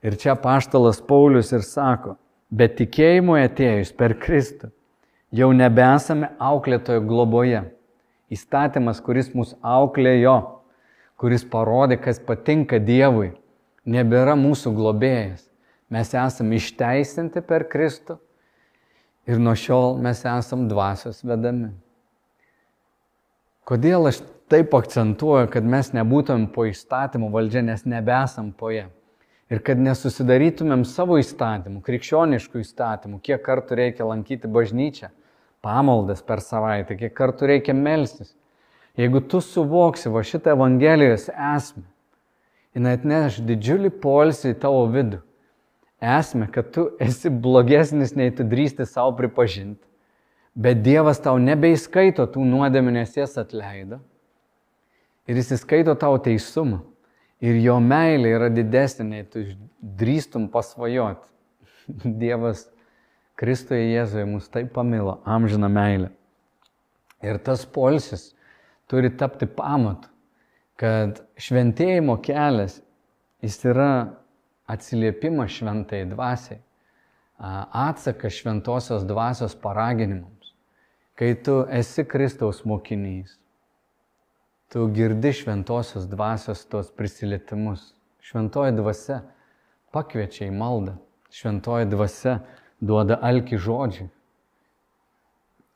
Ir 0.00 0.16
čia 0.16 0.36
paštalas 0.40 1.02
Paulius 1.04 1.50
ir 1.52 1.66
sako, 1.66 2.14
bet 2.48 2.78
tikėjimu 2.78 3.36
atėjus 3.42 3.92
per 3.92 4.14
Kristų 4.22 4.70
jau 5.36 5.50
nebesame 5.52 6.30
auklėtojo 6.40 7.02
globoje 7.04 7.66
įstatymas, 8.30 9.02
kuris 9.02 9.32
mus 9.34 9.52
auklėjo, 9.60 10.36
kuris 11.20 11.44
parodė, 11.44 11.98
kas 12.00 12.22
patinka 12.22 12.78
Dievui, 12.80 13.34
nebėra 13.84 14.36
mūsų 14.38 14.72
globėjas. 14.76 15.44
Mes 15.90 16.12
esame 16.14 16.60
išteisinti 16.60 17.42
per 17.42 17.66
Kristų 17.68 18.20
ir 19.26 19.40
nuo 19.42 19.56
šiol 19.58 19.98
mes 20.02 20.22
esame 20.22 20.68
dvasios 20.70 21.24
vedami. 21.26 21.72
Kodėl 23.66 24.06
aš 24.10 24.22
taip 24.50 24.74
akcentuoju, 24.74 25.48
kad 25.52 25.66
mes 25.66 25.92
nebūtumėm 25.94 26.48
po 26.54 26.66
įstatymų 26.68 27.30
valdžia, 27.34 27.62
nes 27.66 27.86
nebesam 27.88 28.50
po 28.56 28.72
ją. 28.74 28.88
Ir 29.50 29.62
kad 29.66 29.80
nesusidarytumėm 29.82 30.84
savo 30.86 31.16
įstatymų, 31.18 31.80
krikščioniškų 31.86 32.62
įstatymų, 32.62 33.18
kiek 33.26 33.42
kartų 33.46 33.78
reikia 33.80 34.06
lankyti 34.06 34.50
bažnyčią, 34.50 35.10
pamaldas 35.62 36.22
per 36.26 36.42
savaitę, 36.44 36.98
kiek 36.98 37.14
kartų 37.16 37.48
reikia 37.50 37.74
melstis. 37.74 38.34
Jeigu 38.98 39.22
tu 39.22 39.40
suvoksi 39.42 40.10
va 40.10 40.22
šitą 40.26 40.54
Evangelijos 40.54 41.28
esmę, 41.30 41.86
jinai 42.74 42.94
atneš 42.98 43.40
didžiulį 43.46 43.92
polisį 44.02 44.54
į 44.54 44.60
tavo 44.62 44.84
vidų. 44.90 45.22
Esmė, 46.00 46.46
kad 46.50 46.70
tu 46.74 46.86
esi 47.02 47.30
blogesnis, 47.30 48.14
nei 48.16 48.32
tu 48.32 48.46
drįsti 48.48 48.86
savo 48.88 49.12
pripažinti. 49.18 49.82
Bet 50.54 50.80
Dievas 50.82 51.20
tau 51.22 51.36
nebeįskaito 51.38 52.24
tų 52.32 52.46
nuodėmė, 52.48 52.94
nes 52.98 53.12
jas 53.18 53.36
atleido. 53.38 54.00
Ir 55.28 55.40
jis 55.40 55.54
įskaito 55.58 55.94
tau 56.00 56.18
teisumą. 56.22 56.80
Ir 57.40 57.56
jo 57.64 57.78
meilė 57.80 58.34
yra 58.36 58.48
didesnė, 58.52 59.06
nei 59.08 59.24
tu 59.24 59.42
drįstum 59.80 60.48
pasvajoti. 60.52 61.28
Dievas 62.22 62.66
Kristuje 63.40 63.86
Jėzuje 63.94 64.26
mus 64.28 64.50
taip 64.52 64.74
pamilo, 64.74 65.18
amžina 65.24 65.70
meilė. 65.72 66.10
Ir 67.24 67.40
tas 67.44 67.64
polsis 67.64 68.30
turi 68.90 69.08
tapti 69.16 69.48
pamatu, 69.48 70.08
kad 70.80 71.22
šventėjimo 71.40 72.16
kelias, 72.24 72.80
jis 73.44 73.56
yra 73.68 73.92
atsiliepimas 74.70 75.52
šventai 75.56 76.02
dvasiai, 76.10 76.60
atsakas 77.40 78.36
šventosios 78.36 79.06
dvasios 79.08 79.56
paraginimams. 79.56 80.52
Kai 81.16 81.34
tu 81.44 81.62
esi 81.72 82.04
Kristaus 82.08 82.62
mokinys, 82.68 83.36
tu 84.70 84.86
girdi 84.94 85.32
šventosios 85.34 86.06
dvasios 86.06 86.64
tos 86.70 86.92
prisilietimus. 86.94 87.90
Šventoji 88.22 88.76
dvasia 88.78 89.20
pakviečia 89.90 90.46
į 90.46 90.54
maldą. 90.54 90.94
Šventoji 91.34 91.88
dvasia 91.90 92.36
duoda 92.78 93.18
alki 93.22 93.58
žodžiai. 93.58 94.06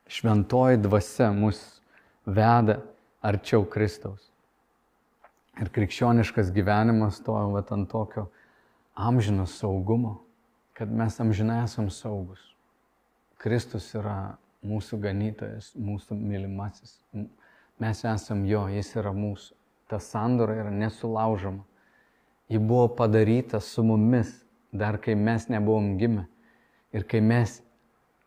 Šventoji 0.06 0.78
dvasia 0.84 1.32
mus 1.34 1.60
veda 2.26 2.78
arčiau 3.24 3.66
Kristaus. 3.66 4.30
Ir 5.58 5.70
krikščioniškas 5.74 6.52
gyvenimas 6.54 7.18
stoja 7.18 7.64
ant 7.74 7.90
tokio 7.90 8.28
amžino 8.94 9.46
saugumo, 9.46 10.20
kad 10.74 10.90
mes 10.90 11.18
amžinai 11.20 11.64
esam 11.64 11.90
saugus. 11.90 12.42
Kristus 13.38 13.90
yra 13.94 14.36
mūsų 14.64 14.98
ganytojas, 15.02 15.72
mūsų 15.76 16.16
mylimasis. 16.18 17.00
Mes 17.78 18.04
esam 18.06 18.44
jo, 18.46 18.66
jis 18.70 18.92
yra 19.00 19.10
mūsų. 19.14 19.54
Ta 19.90 19.98
sandora 19.98 20.54
yra 20.62 20.70
nesulaužoma. 20.70 21.64
Ji 22.48 22.60
buvo 22.60 22.86
padaryta 22.94 23.58
su 23.60 23.82
mumis, 23.82 24.30
dar 24.70 24.98
kai 25.02 25.16
mes 25.18 25.48
nebuvom 25.50 25.96
gimę. 25.98 26.26
Ir 26.94 27.02
kai 27.10 27.18
mes 27.24 27.56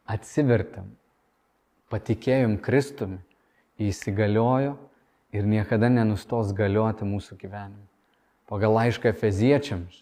atsivertėm, 0.10 0.90
patikėjom 1.92 2.58
Kristumi, 2.64 3.22
jis 3.80 4.02
įsigaliojo 4.02 4.74
ir 5.32 5.48
niekada 5.48 5.88
nenustos 5.94 6.52
galioti 6.56 7.08
mūsų 7.08 7.38
gyvenime. 7.40 7.86
Pagal 8.52 8.76
laišką 8.76 9.14
Efeziečiams, 9.14 10.02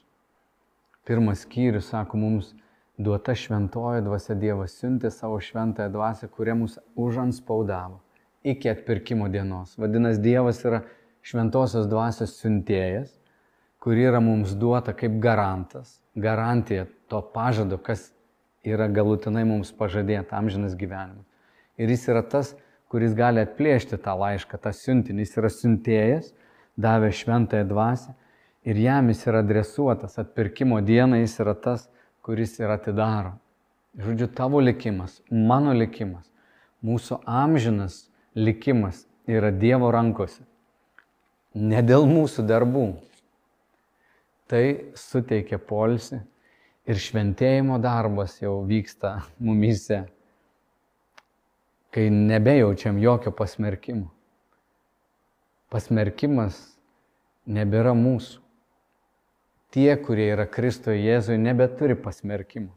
pirmas 1.06 1.44
skyrius 1.46 1.92
sako 1.94 2.18
mums, 2.22 2.54
duota 2.98 3.36
šventoji 3.38 4.06
dvasia 4.06 4.38
Dievas 4.42 4.78
siuntė 4.80 5.14
savo 5.14 5.38
šventąją 5.38 5.94
dvasę, 5.94 6.32
kurie 6.34 6.58
mus 6.58 6.80
užanspaudavo 6.96 8.05
iki 8.46 8.70
atpirkimo 8.70 9.30
dienos. 9.34 9.74
Vadinasi, 9.82 10.22
Dievas 10.22 10.62
yra 10.66 10.84
šventosios 11.26 11.88
dvasios 11.90 12.36
siuntėjas, 12.38 13.16
kuri 13.82 14.06
yra 14.06 14.22
mums 14.22 14.54
duota 14.58 14.94
kaip 14.98 15.18
garantas, 15.22 15.98
garantija 16.14 16.86
to 17.10 17.22
pažado, 17.34 17.80
kas 17.82 18.12
yra 18.66 18.88
galutinai 18.90 19.44
mums 19.50 19.74
pažadėta 19.74 20.38
amžinas 20.38 20.78
gyvenimas. 20.78 21.26
Ir 21.82 21.90
jis 21.90 22.06
yra 22.14 22.22
tas, 22.22 22.54
kuris 22.90 23.18
gali 23.18 23.42
atplėšti 23.42 23.98
tą 24.02 24.14
laišką, 24.18 24.62
tą 24.62 24.72
siuntinį. 24.74 25.26
Jis 25.26 25.38
yra 25.42 25.52
siuntėjas, 25.52 26.32
davė 26.78 27.12
šventąją 27.14 27.66
dvasę 27.70 28.14
ir 28.66 28.80
jam 28.80 29.10
jis 29.10 29.26
yra 29.28 29.42
adresuotas. 29.44 30.20
Atpirkimo 30.22 30.80
dieną 30.86 31.20
jis 31.24 31.40
yra 31.42 31.58
tas, 31.58 31.90
kuris 32.26 32.58
ir 32.62 32.72
atidaro. 32.74 33.36
Žodžiu, 33.96 34.28
tavo 34.36 34.60
likimas, 34.60 35.22
mano 35.32 35.74
likimas, 35.76 36.28
mūsų 36.84 37.22
amžinas 37.26 38.06
likimas 38.36 39.06
yra 39.28 39.52
Dievo 39.52 39.89
rankose. 39.91 40.43
Ne 41.56 41.82
dėl 41.86 42.06
mūsų 42.10 42.43
darbų. 42.48 42.86
Tai 44.52 44.63
suteikia 45.00 45.58
polsi 45.58 46.19
ir 46.86 47.00
šventėjimo 47.02 47.80
darbas 47.82 48.38
jau 48.41 48.60
vyksta 48.67 49.15
mumise, 49.41 50.04
kai 51.95 52.12
nebejaučiam 52.13 53.00
jokio 53.02 53.34
pasmerkimo. 53.34 54.12
Pasmerkimas 55.74 56.60
nebėra 57.50 57.95
mūsų. 57.98 58.43
Tie, 59.74 59.89
kurie 60.00 60.30
yra 60.32 60.45
Kristoje 60.48 61.02
Jėzuje, 61.02 61.39
nebeturi 61.41 61.98
pasmerkimo. 62.00 62.69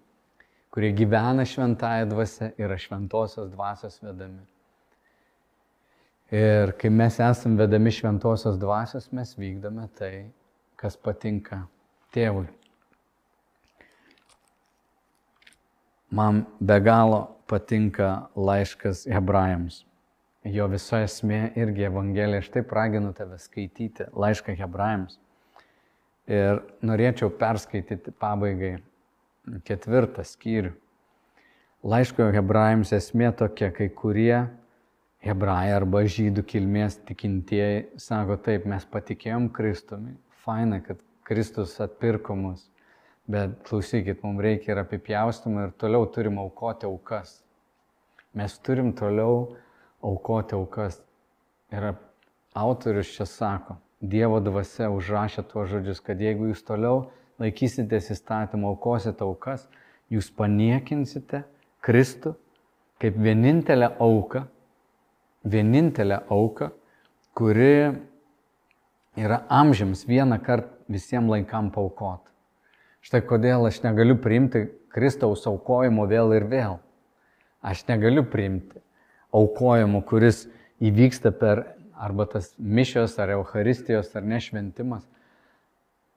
Kurie 0.74 0.90
gyvena 0.96 1.44
šventąją 1.46 2.08
dvasę, 2.10 2.54
yra 2.58 2.78
šventosios 2.80 3.52
dvasios 3.52 4.00
vedami. 4.02 4.40
Ir 6.28 6.74
kai 6.76 6.90
mes 6.92 7.16
esame 7.24 7.56
vedami 7.56 7.88
šventosios 7.94 8.58
dvasios, 8.60 9.06
mes 9.16 9.30
vykdome 9.38 9.86
tai, 9.96 10.28
kas 10.76 10.96
patinka 11.00 11.62
tėvui. 12.12 12.44
Man 16.12 16.42
be 16.60 16.76
galo 16.84 17.22
patinka 17.48 18.28
laiškas 18.36 19.06
hebrajams. 19.08 19.82
Jo 20.44 20.68
visa 20.68 21.00
esmė 21.04 21.54
irgi 21.56 21.88
Evangelija. 21.88 22.42
Aš 22.44 22.52
taip 22.52 22.76
raginu 22.76 23.14
tave 23.16 23.40
skaityti 23.40 24.10
laišką 24.12 24.52
hebrajams. 24.60 25.16
Ir 26.28 26.60
norėčiau 26.84 27.32
perskaityti 27.40 28.12
pabaigai 28.20 28.76
ketvirtą 29.64 30.24
skyrių. 30.28 30.76
Laiško 31.88 32.28
hebrajams 32.36 32.92
esmė 32.92 33.32
tokia, 33.36 33.72
kai 33.72 33.88
kurie 33.88 34.44
hebrajai 35.24 35.74
arba 35.76 36.04
žydų 36.06 36.44
kilmės 36.48 36.98
tikintieji 37.08 38.00
sako 38.00 38.38
taip, 38.44 38.66
mes 38.70 38.86
patikėjom 38.88 39.48
Kristumi. 39.54 40.14
Faina, 40.44 40.80
kad 40.84 41.00
Kristus 41.28 41.76
atpirko 41.84 42.36
mus. 42.38 42.68
Bet 43.28 43.58
klausykit, 43.68 44.22
mums 44.24 44.40
reikia 44.40 44.72
ir 44.72 44.82
apipjaustimą 44.84 45.66
ir 45.66 45.74
toliau 45.80 46.06
turim 46.14 46.38
aukoti 46.40 46.88
aukas. 46.88 47.42
Mes 48.32 48.54
turim 48.64 48.94
toliau 48.96 49.56
aukoti 50.04 50.56
aukas. 50.56 51.02
Ir 51.74 51.90
autorius 52.56 53.12
čia 53.16 53.26
sako, 53.28 53.76
Dievo 53.98 54.38
dvasia 54.38 54.86
užrašė 54.94 55.42
tuos 55.50 55.72
žodžius, 55.72 55.98
kad 56.06 56.20
jeigu 56.22 56.52
jūs 56.52 56.60
toliau 56.62 57.08
laikysitės 57.42 58.12
įstatymą, 58.14 58.70
aukosite 58.70 59.24
aukas, 59.26 59.64
jūs 60.06 60.30
paniekinsite 60.38 61.42
Kristų 61.82 62.36
kaip 63.02 63.18
vienintelę 63.18 63.90
auką, 63.98 64.44
vienintelę 65.50 66.22
auką, 66.28 66.70
kuri 67.34 67.94
yra 69.18 69.42
amžiams 69.48 70.04
vieną 70.08 70.38
kartą 70.44 70.74
visiems 70.88 71.30
laikam 71.30 71.70
paukot. 71.74 72.22
Štai 73.04 73.22
kodėl 73.26 73.68
aš 73.68 73.82
negaliu 73.84 74.18
priimti 74.20 74.66
Kristaus 74.92 75.46
aukojimo 75.46 76.06
vėl 76.10 76.34
ir 76.36 76.46
vėl. 76.50 76.78
Aš 77.62 77.84
negaliu 77.88 78.24
priimti 78.26 78.80
aukojimo, 79.34 80.02
kuris 80.06 80.46
įvyksta 80.80 81.32
per 81.34 81.64
arba 81.98 82.26
tas 82.30 82.52
mišios, 82.58 83.18
ar 83.18 83.34
Euharistijos, 83.34 84.14
ar 84.16 84.26
nešventimas. 84.26 85.06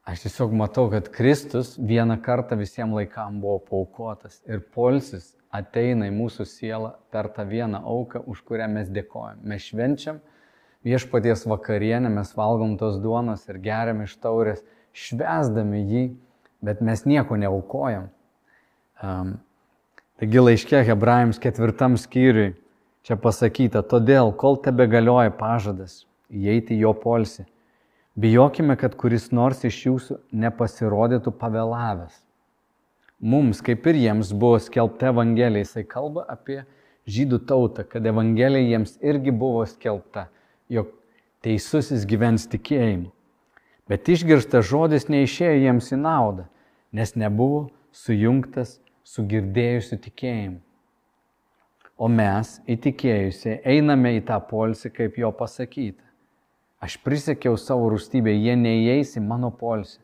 Aš 0.06 0.26
tiesiog 0.26 0.54
matau, 0.58 0.88
kad 0.94 1.10
Kristus 1.14 1.76
vieną 1.78 2.18
kartą 2.22 2.58
visiems 2.58 2.98
laikam 2.98 3.42
buvo 3.42 3.60
paukotas 3.66 4.42
ir 4.50 4.62
polsis 4.74 5.36
ateina 5.52 6.08
į 6.08 6.16
mūsų 6.16 6.48
sielą 6.48 6.96
per 7.12 7.30
tą 7.36 7.46
vieną 7.48 7.84
auką, 7.84 8.24
už 8.26 8.42
kurią 8.48 8.70
mes 8.72 8.90
dėkojam. 8.90 9.44
Mes 9.44 9.68
švenčiam 9.68 10.22
viešpaties 10.88 11.46
vakarienę, 11.50 12.10
mes 12.10 12.34
valgom 12.38 12.78
tos 12.80 12.98
duonos 13.04 13.44
ir 13.52 13.60
geriam 13.62 14.02
iš 14.06 14.16
taurės, 14.24 14.64
švesdami 14.96 15.84
jį 15.86 16.06
bet 16.62 16.82
mes 16.82 17.06
nieko 17.06 17.38
neaukojam. 17.38 18.10
Um, 19.02 19.36
taigi 20.22 20.44
laiškė 20.44 20.84
Hebrajams 20.86 21.42
ketvirtam 21.42 21.98
skyriui 21.98 22.54
čia 23.08 23.18
pasakyta, 23.18 23.82
todėl, 23.82 24.30
kol 24.38 24.60
tebe 24.62 24.86
galioja 24.90 25.34
pažadas 25.34 26.04
įeiti 26.30 26.78
jo 26.78 26.94
polsi, 26.94 27.48
bijokime, 28.14 28.78
kad 28.78 28.94
kuris 28.96 29.32
nors 29.34 29.66
iš 29.66 29.80
jūsų 29.88 30.20
nepasirodytų 30.44 31.34
pavėlavęs. 31.42 32.14
Mums, 33.22 33.62
kaip 33.62 33.86
ir 33.86 34.00
jiems, 34.02 34.32
buvo 34.34 34.58
skelbta 34.58 35.12
Evangelija, 35.12 35.62
jisai 35.62 35.84
kalba 35.86 36.24
apie 36.30 36.64
žydų 37.06 37.44
tautą, 37.46 37.86
kad 37.86 38.06
Evangelija 38.10 38.74
jiems 38.74 38.96
irgi 39.06 39.34
buvo 39.34 39.62
skelbta, 39.70 40.26
jog 40.74 40.90
teisusis 41.46 42.08
gyvens 42.10 42.48
tikėjimu. 42.50 43.12
Bet 43.90 44.10
išgirstas 44.10 44.66
žodis 44.70 45.06
neišėjo 45.12 45.62
jiems 45.62 45.92
į 45.94 46.02
naudą, 46.02 46.48
nes 46.96 47.14
nebuvo 47.14 47.68
sujungtas 47.94 48.80
su 49.06 49.26
girdėjusiu 49.30 50.02
tikėjimu. 50.02 50.62
O 52.02 52.08
mes, 52.10 52.56
įtikėjusiai, 52.66 53.60
einame 53.70 54.16
į 54.18 54.24
tą 54.26 54.40
polsį, 54.50 54.90
kaip 54.96 55.20
jo 55.22 55.30
pasakyta. 55.38 56.02
Aš 56.82 56.96
prisiekiau 57.06 57.60
savo 57.62 57.92
rūstybę, 57.94 58.34
jie 58.34 58.56
neįeis 58.58 59.14
į 59.20 59.22
mano 59.22 59.52
polsį, 59.54 60.00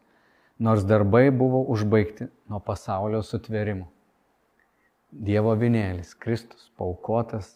nors 0.60 0.86
darbai 0.88 1.30
buvo 1.32 1.62
užbaigti 1.74 2.28
nuo 2.50 2.60
pasaulio 2.60 3.22
sutvėrimo. 3.24 3.88
Dievo 5.12 5.54
vinėlis, 5.56 6.16
Kristus, 6.20 6.68
paukotas 6.78 7.54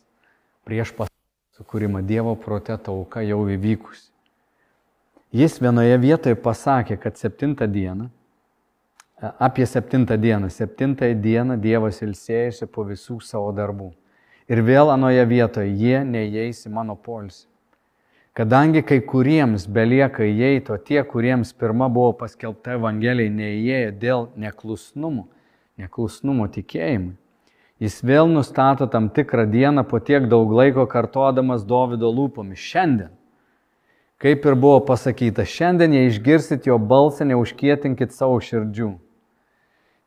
prieš 0.68 0.94
pasaulio 0.96 1.60
sukūrimą, 1.60 2.06
Dievo 2.08 2.36
proteto 2.40 2.96
auka 2.96 3.26
jau 3.26 3.44
įvykusi. 3.52 4.10
Jis 5.32 5.62
vienoje 5.64 5.96
vietoje 6.00 6.36
pasakė, 6.36 6.98
kad 7.00 7.20
septintą 7.20 7.68
dieną 7.72 8.10
apie 9.22 9.66
septintą 9.66 10.18
dieną. 10.18 10.50
Septintąją 10.50 11.16
dieną 11.22 11.58
Dievas 11.58 12.02
ilsėjusi 12.02 12.68
po 12.68 12.86
visų 12.86 13.20
savo 13.22 13.52
darbų. 13.54 13.92
Ir 14.50 14.64
vėl 14.66 14.90
anoje 14.90 15.26
vietoje 15.30 15.70
jie 15.78 16.02
neįeis 16.04 16.66
į 16.66 16.74
mano 16.74 16.96
polsį. 16.96 17.46
Kadangi 18.38 18.82
kai 18.88 19.02
kuriems 19.04 19.67
belieka 19.67 20.24
įeiti, 20.24 20.72
o 20.72 20.78
tie, 20.80 21.02
kuriems 21.04 21.52
pirma 21.54 21.89
buvo 21.91 22.13
paskelbta 22.22 22.78
Evangelijai, 22.78 23.32
neįėjo 23.36 23.96
dėl 24.00 24.28
neklusnumo, 24.39 25.26
neklusnumo 25.82 26.48
tikėjimui, 26.52 27.17
jis 27.84 28.00
vėl 28.08 28.32
nustato 28.32 28.88
tam 28.88 29.10
tikrą 29.12 29.50
dieną 29.52 29.84
po 29.89 30.00
tiek 30.00 30.30
daug 30.32 30.54
laiko 30.56 30.88
kartodamas 30.88 31.67
Davido 31.67 32.13
lūpomis. 32.13 32.62
Šiandien 32.62 33.12
kaip 34.22 34.46
ir 34.46 34.56
buvo 34.56 34.80
pasakyta, 34.86 35.46
šiandien 35.50 35.96
jei 35.98 36.10
išgirsit 36.12 36.67
jo 36.70 36.78
balsą, 36.78 37.26
neužkietinkit 37.32 38.13
savo 38.13 38.38
širdžių. 38.44 38.91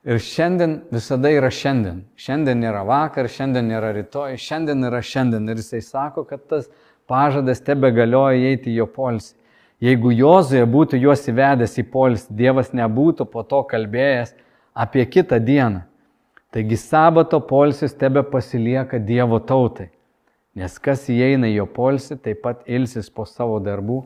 Ir 0.05 0.21
šiandien 0.21 0.77
visada 0.93 1.33
yra 1.33 1.49
šiandien. 1.51 2.03
Šiandien 2.21 2.61
nėra 2.61 2.85
vakar, 2.87 3.27
šiandien 3.33 3.73
nėra 3.73 3.95
rytoj, 3.97 4.37
šiandien 4.39 4.87
yra 4.87 5.01
šiandien. 5.03 5.49
Ir 5.49 5.63
jisai 5.63 5.81
sako, 5.83 6.27
kad 6.29 6.45
tas 6.51 6.69
pažadas 7.11 7.63
tebe 7.65 7.91
galioja 7.95 8.39
įeiti 8.39 8.73
į 8.73 8.83
jo 8.83 8.87
polsį. 8.91 9.35
Jeigu 9.85 10.13
Jozuė 10.15 10.65
būtų 10.71 11.01
juos 11.03 11.27
įvedęs 11.29 11.77
į 11.83 11.85
polsį, 11.93 12.31
Dievas 12.39 12.71
nebūtų 12.73 13.27
po 13.29 13.43
to 13.45 13.61
kalbėjęs 13.69 14.33
apie 14.75 15.05
kitą 15.05 15.41
dieną. 15.43 15.85
Taigi 16.55 16.79
sabato 16.79 17.41
polsis 17.43 17.97
tebe 17.99 18.23
pasilieka 18.23 19.01
Dievo 19.03 19.41
tautai. 19.43 19.91
Nes 20.55 20.79
kas 20.79 21.09
įeina 21.11 21.51
į 21.51 21.57
jo 21.59 21.67
polsį, 21.67 22.21
taip 22.23 22.45
pat 22.45 22.63
ilsis 22.71 23.11
po 23.11 23.27
savo 23.27 23.59
darbų, 23.59 24.05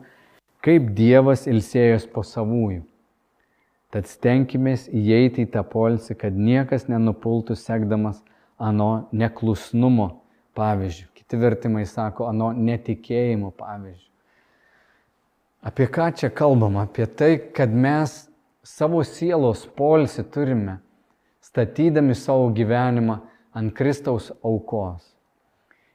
kaip 0.65 0.89
Dievas 0.97 1.45
ilsėjos 1.47 2.07
po 2.09 2.25
savųjų. 2.25 2.81
Tad 3.93 4.09
stenkimės 4.09 4.87
įeiti 4.89 5.45
į 5.45 5.51
tą 5.53 5.63
polsį, 5.65 6.17
kad 6.17 6.33
niekas 6.33 6.89
nenupultų 6.89 7.55
sekdamas 7.57 8.19
ano 8.57 9.09
neklusnumo 9.13 10.11
pavyzdžių. 10.57 11.08
Kiti 11.29 11.37
vertimai 11.37 11.83
sako, 11.85 12.25
ano 12.25 12.47
netikėjimo 12.57 13.51
pavyzdžių. 13.53 14.07
Apie 15.61 15.85
ką 15.85 16.07
čia 16.17 16.31
kalbam? 16.33 16.79
Apie 16.81 17.05
tai, 17.05 17.35
kad 17.53 17.69
mes 17.69 18.23
savo 18.65 19.03
sielos 19.05 19.67
polsį 19.77 20.25
turime, 20.33 20.79
statydami 21.45 22.15
savo 22.17 22.47
gyvenimą 22.49 23.19
ant 23.53 23.75
Kristaus 23.77 24.31
aukos. 24.41 25.05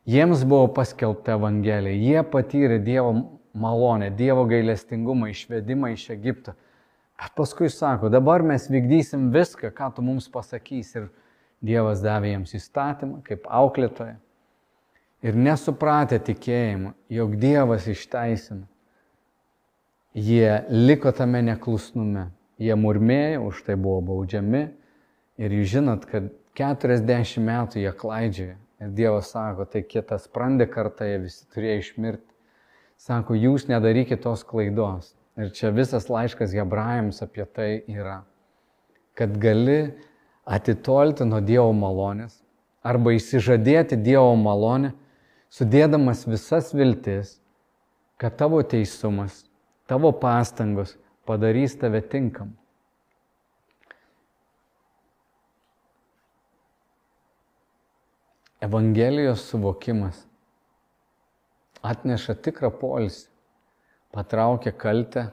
Jiems 0.06 0.46
buvo 0.46 0.68
paskelbta 0.76 1.34
Evangelija, 1.34 1.98
jie 1.98 2.22
patyrė 2.30 2.78
Dievo 2.86 3.16
malonę, 3.58 4.12
Dievo 4.14 4.46
gailestingumą, 4.46 5.32
išvedimą 5.34 5.96
iš 5.96 6.12
Egipto. 6.14 6.54
Bet 7.18 7.34
paskui 7.34 7.72
sako, 7.74 8.06
dabar 8.06 8.46
mes 8.46 8.70
vykdysim 8.70 9.32
viską, 9.34 9.74
ką 9.74 9.96
tu 9.98 10.06
mums 10.06 10.30
pasakys. 10.30 10.94
Ir 10.94 11.10
Dievas 11.58 12.06
davė 12.06 12.36
jiems 12.36 12.54
įstatymą 12.54 13.24
kaip 13.26 13.50
auklėtoją. 13.50 14.20
Ir 15.24 15.36
nesupratę 15.40 16.18
tikėjimą, 16.20 16.92
jog 17.08 17.36
Dievas 17.40 17.86
išteisina, 17.88 18.66
jie 20.14 20.64
liko 20.68 21.12
tame 21.16 21.40
neklusnume. 21.42 22.28
Jie 22.60 22.74
murmėjo, 22.78 23.48
už 23.48 23.64
tai 23.66 23.74
buvo 23.74 23.98
baudžiami. 24.12 24.68
Ir 25.42 25.54
jūs 25.58 25.72
žinot, 25.72 26.04
kad 26.06 26.28
40 26.54 27.42
metų 27.42 27.80
jie 27.82 27.90
klaidžioja. 27.98 28.54
Ir 28.84 28.92
Dievas 28.94 29.32
sako, 29.34 29.66
tai 29.66 29.82
kitas 29.82 30.28
sprendė 30.28 30.68
kartą, 30.70 31.08
jie 31.08 31.18
visi 31.24 31.42
turėjo 31.50 31.80
išmirti. 31.82 32.30
Sako, 33.00 33.34
jūs 33.34 33.66
nedarykite 33.66 34.22
tos 34.22 34.44
klaidos. 34.46 35.14
Ir 35.34 35.50
čia 35.50 35.72
visas 35.74 36.06
laiškas 36.06 36.54
hebrajams 36.54 37.18
apie 37.24 37.42
tai 37.50 37.70
yra, 37.90 38.20
kad 39.18 39.34
gali 39.42 39.96
atitolti 40.46 41.26
nuo 41.26 41.40
Dievo 41.42 41.72
malonės 41.74 42.38
arba 42.86 43.16
įsižadėti 43.16 43.98
Dievo 43.98 44.36
malonę, 44.38 44.92
sudėdamas 45.54 46.24
visas 46.26 46.72
viltis, 46.74 47.38
kad 48.18 48.36
tavo 48.38 48.60
teisumas, 48.66 49.44
tavo 49.90 50.10
pastangos 50.18 50.96
padarys 51.28 51.76
tave 51.78 52.02
tinkam. 52.10 52.52
Evangelijos 58.64 59.44
suvokimas 59.50 60.22
atneša 61.84 62.38
tikrą 62.40 62.70
polisį 62.80 63.28
patraukia 64.14 64.72
kaltę, 64.72 65.26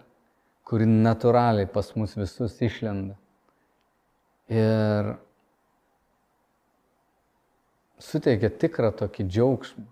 kuri 0.67 0.87
natūraliai 0.89 1.69
pas 1.71 1.93
mus 1.95 2.17
visus 2.17 2.57
išlenda. 2.65 3.15
Ir 4.51 5.13
suteikia 8.01 8.51
tikrą 8.51 8.91
tokį 8.99 9.27
džiaugsmą. 9.29 9.87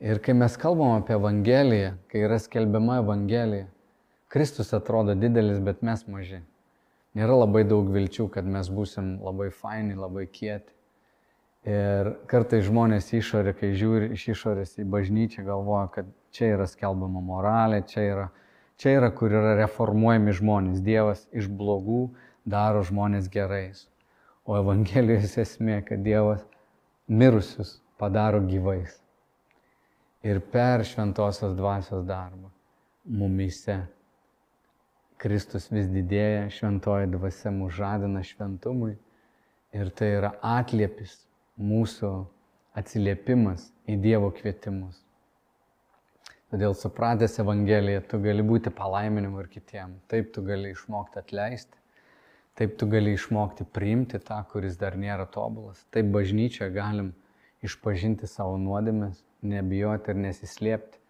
Ir 0.00 0.18
kai 0.20 0.34
mes 0.36 0.52
kalbam 0.60 0.98
apie 0.98 1.14
Evangeliją, 1.16 1.94
kai 2.12 2.20
yra 2.26 2.36
skelbiama 2.36 2.98
Evangelija, 3.00 3.70
Kristus 4.28 4.74
atrodo 4.76 5.14
didelis, 5.16 5.56
bet 5.64 5.80
mes 5.80 6.02
maži. 6.12 6.42
Nėra 7.16 7.38
labai 7.38 7.62
daug 7.64 7.88
vilčių, 7.94 8.26
kad 8.34 8.44
mes 8.44 8.68
būsim 8.68 9.14
labai 9.24 9.46
faini, 9.48 9.94
labai 9.96 10.26
kieti. 10.28 10.74
Ir 11.64 12.10
kartai 12.28 12.60
žmonės 12.66 13.08
išorė, 13.16 13.54
kai 13.56 13.70
žiūri 13.72 14.10
iš 14.12 14.26
išorės 14.34 14.76
į 14.82 14.84
bažnyčią, 14.92 15.46
galvoja, 15.48 15.88
kad 15.94 16.12
čia 16.36 16.52
yra 16.58 16.68
skelbama 16.68 17.24
moralė, 17.24 17.80
čia 17.88 18.04
yra, 18.10 18.28
čia 18.76 18.98
yra, 18.98 19.10
kur 19.16 19.32
yra 19.32 19.56
reformuojami 19.62 20.36
žmonės. 20.36 20.84
Dievas 20.84 21.24
iš 21.32 21.48
blogų 21.48 22.10
daro 22.44 22.84
žmonės 22.84 23.32
gerais. 23.32 23.86
O 24.44 24.60
Evangelijos 24.60 25.40
esmė, 25.40 25.80
kad 25.88 26.04
Dievas 26.04 26.44
mirusius 27.08 27.78
padaro 27.96 28.44
gyvais. 28.44 29.05
Ir 30.24 30.40
per 30.40 30.84
šventosios 30.86 31.54
dvasios 31.58 32.06
darbą 32.08 32.48
mumise 33.04 33.82
Kristus 35.16 35.70
vis 35.72 35.86
didėja, 35.88 36.48
šventoji 36.52 37.08
dvasia 37.12 37.52
mūsų 37.54 37.76
žadina 37.78 38.22
šventumui 38.26 38.96
ir 39.76 39.90
tai 39.96 40.10
yra 40.18 40.34
atliepis 40.44 41.22
mūsų 41.56 42.10
atsiliepimas 42.76 43.70
į 43.88 43.96
Dievo 44.02 44.28
kvietimus. 44.36 45.00
Todėl 46.52 46.76
supratęs 46.78 47.40
Evangeliją, 47.42 48.04
tu 48.06 48.20
gali 48.22 48.44
būti 48.46 48.70
palaiminimu 48.70 49.40
ir 49.42 49.48
kitiem. 49.50 49.96
Taip 50.10 50.30
tu 50.34 50.44
gali 50.46 50.70
išmokti 50.74 51.18
atleisti, 51.18 51.80
taip 52.58 52.76
tu 52.78 52.86
gali 52.92 53.16
išmokti 53.16 53.66
priimti 53.74 54.20
tą, 54.22 54.38
kuris 54.52 54.76
dar 54.78 54.94
nėra 55.00 55.26
tobulas. 55.32 55.80
Taip 55.90 56.12
bažnyčia 56.14 56.68
galim 56.74 57.10
išpažinti 57.66 58.28
savo 58.30 58.60
nuodėmės, 58.62 59.24
nebijoti 59.46 60.12
ir 60.12 60.22
nesislėpti, 60.26 61.00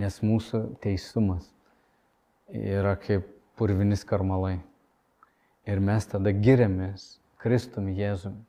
nes 0.00 0.20
mūsų 0.24 0.62
teisumas 0.82 1.48
yra 2.50 2.96
kaip 3.00 3.26
purvinis 3.58 4.04
karmalai. 4.06 4.58
Ir 5.68 5.82
mes 5.84 6.06
tada 6.08 6.32
giriamės 6.32 7.18
Kristum 7.40 7.90
Jėzumi. 7.92 8.40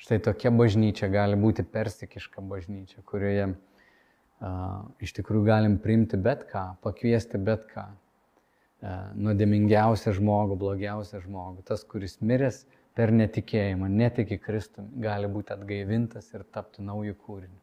Štai 0.00 0.16
tokia 0.24 0.50
bažnyčia 0.54 1.10
gali 1.12 1.36
būti 1.36 1.60
persikiška 1.68 2.40
bažnyčia, 2.40 3.02
kurioje 3.04 3.50
uh, 3.50 4.86
iš 5.04 5.12
tikrųjų 5.18 5.44
galim 5.44 5.76
priimti 5.82 6.16
bet 6.16 6.46
ką, 6.48 6.64
pakviesti 6.84 7.40
bet 7.44 7.66
ką. 7.68 7.84
Uh, 8.80 9.10
nuodėmingiausią 9.20 10.14
žmogų, 10.16 10.56
blogiausią 10.62 11.20
žmogų, 11.26 11.66
tas, 11.68 11.84
kuris 11.84 12.16
miręs 12.24 12.62
per 12.96 13.12
netikėjimą, 13.12 13.90
netiki 13.92 14.40
Kristumi, 14.40 14.88
gali 15.04 15.28
būti 15.30 15.52
atgaivintas 15.54 16.32
ir 16.32 16.46
tapti 16.48 16.84
naujų 16.84 17.18
kūrinių. 17.20 17.60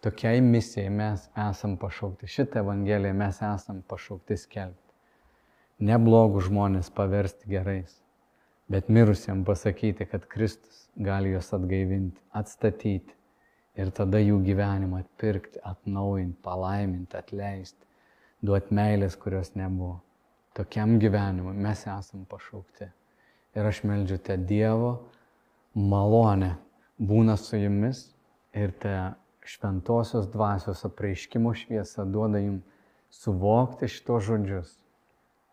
Tokiai 0.00 0.40
misijai 0.40 0.88
mes 0.88 1.26
esam 1.50 1.76
pašaukti, 1.76 2.26
šitą 2.26 2.62
Evangeliją 2.62 3.14
mes 3.20 3.42
esam 3.44 3.82
pašaukti 3.88 4.38
skelbti. 4.40 4.94
Neblogų 5.84 6.40
žmonės 6.46 6.88
paversti 6.96 7.50
gerais, 7.52 7.98
bet 8.72 8.88
mirusiem 8.88 9.44
pasakyti, 9.44 10.06
kad 10.08 10.24
Kristus 10.24 10.86
gali 10.96 11.34
juos 11.34 11.52
atgaivinti, 11.56 12.16
atstatyti 12.32 13.16
ir 13.76 13.92
tada 13.96 14.20
jų 14.24 14.40
gyvenimą 14.48 15.04
atpirkti, 15.04 15.60
atnaujinti, 15.68 16.40
palaiminti, 16.48 17.20
atleisti, 17.20 17.84
duoti 18.40 18.80
meilės, 18.80 19.20
kurios 19.20 19.52
nebuvo. 19.52 20.00
Tokiam 20.56 20.96
gyvenimui 21.00 21.54
mes 21.60 21.84
esam 21.86 22.24
pašaukti. 22.28 22.88
Ir 23.56 23.66
aš 23.68 23.84
meldžiu 23.84 24.16
te 24.24 24.40
Dievo 24.40 24.94
malonę 25.74 26.54
būna 26.96 27.36
su 27.36 27.60
jumis 27.60 28.06
ir 28.56 28.72
te 28.80 28.94
šventosios 29.46 30.28
dvasios 30.30 30.84
apreiškimo 30.84 31.54
šviesa 31.54 32.04
duoda 32.04 32.38
jums 32.38 32.62
suvokti 33.10 33.88
šitos 33.90 34.24
žodžius, 34.28 34.74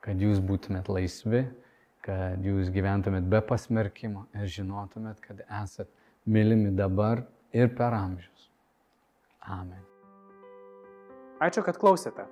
kad 0.05 0.21
jūs 0.21 0.39
būtumėt 0.43 0.89
laisvi, 0.91 1.47
kad 2.05 2.43
jūs 2.45 2.69
gyventumėt 2.73 3.25
be 3.29 3.41
pasmerkimo 3.43 4.27
ir 4.38 4.45
žinotumėt, 4.51 5.19
kad 5.23 5.41
esat 5.63 5.89
mylimi 6.27 6.71
dabar 6.75 7.25
ir 7.51 7.71
per 7.75 7.93
amžius. 7.97 8.49
Amen. 9.47 9.83
Ačiū, 11.43 11.63
kad 11.65 11.77
klausėte. 11.81 12.25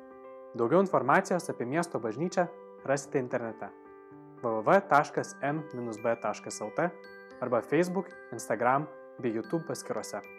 Daugiau 0.55 0.79
informacijos 0.83 1.49
apie 1.51 1.65
miesto 1.67 1.99
bažnyčią 1.99 2.47
rasite 2.87 3.19
internete 3.19 3.67
www.m-b.lt 4.41 4.79
arba 7.41 7.61
Facebook, 7.61 8.07
Instagram 8.31 8.87
bei 9.19 9.31
YouTube 9.35 9.63
paskiruose. 9.67 10.34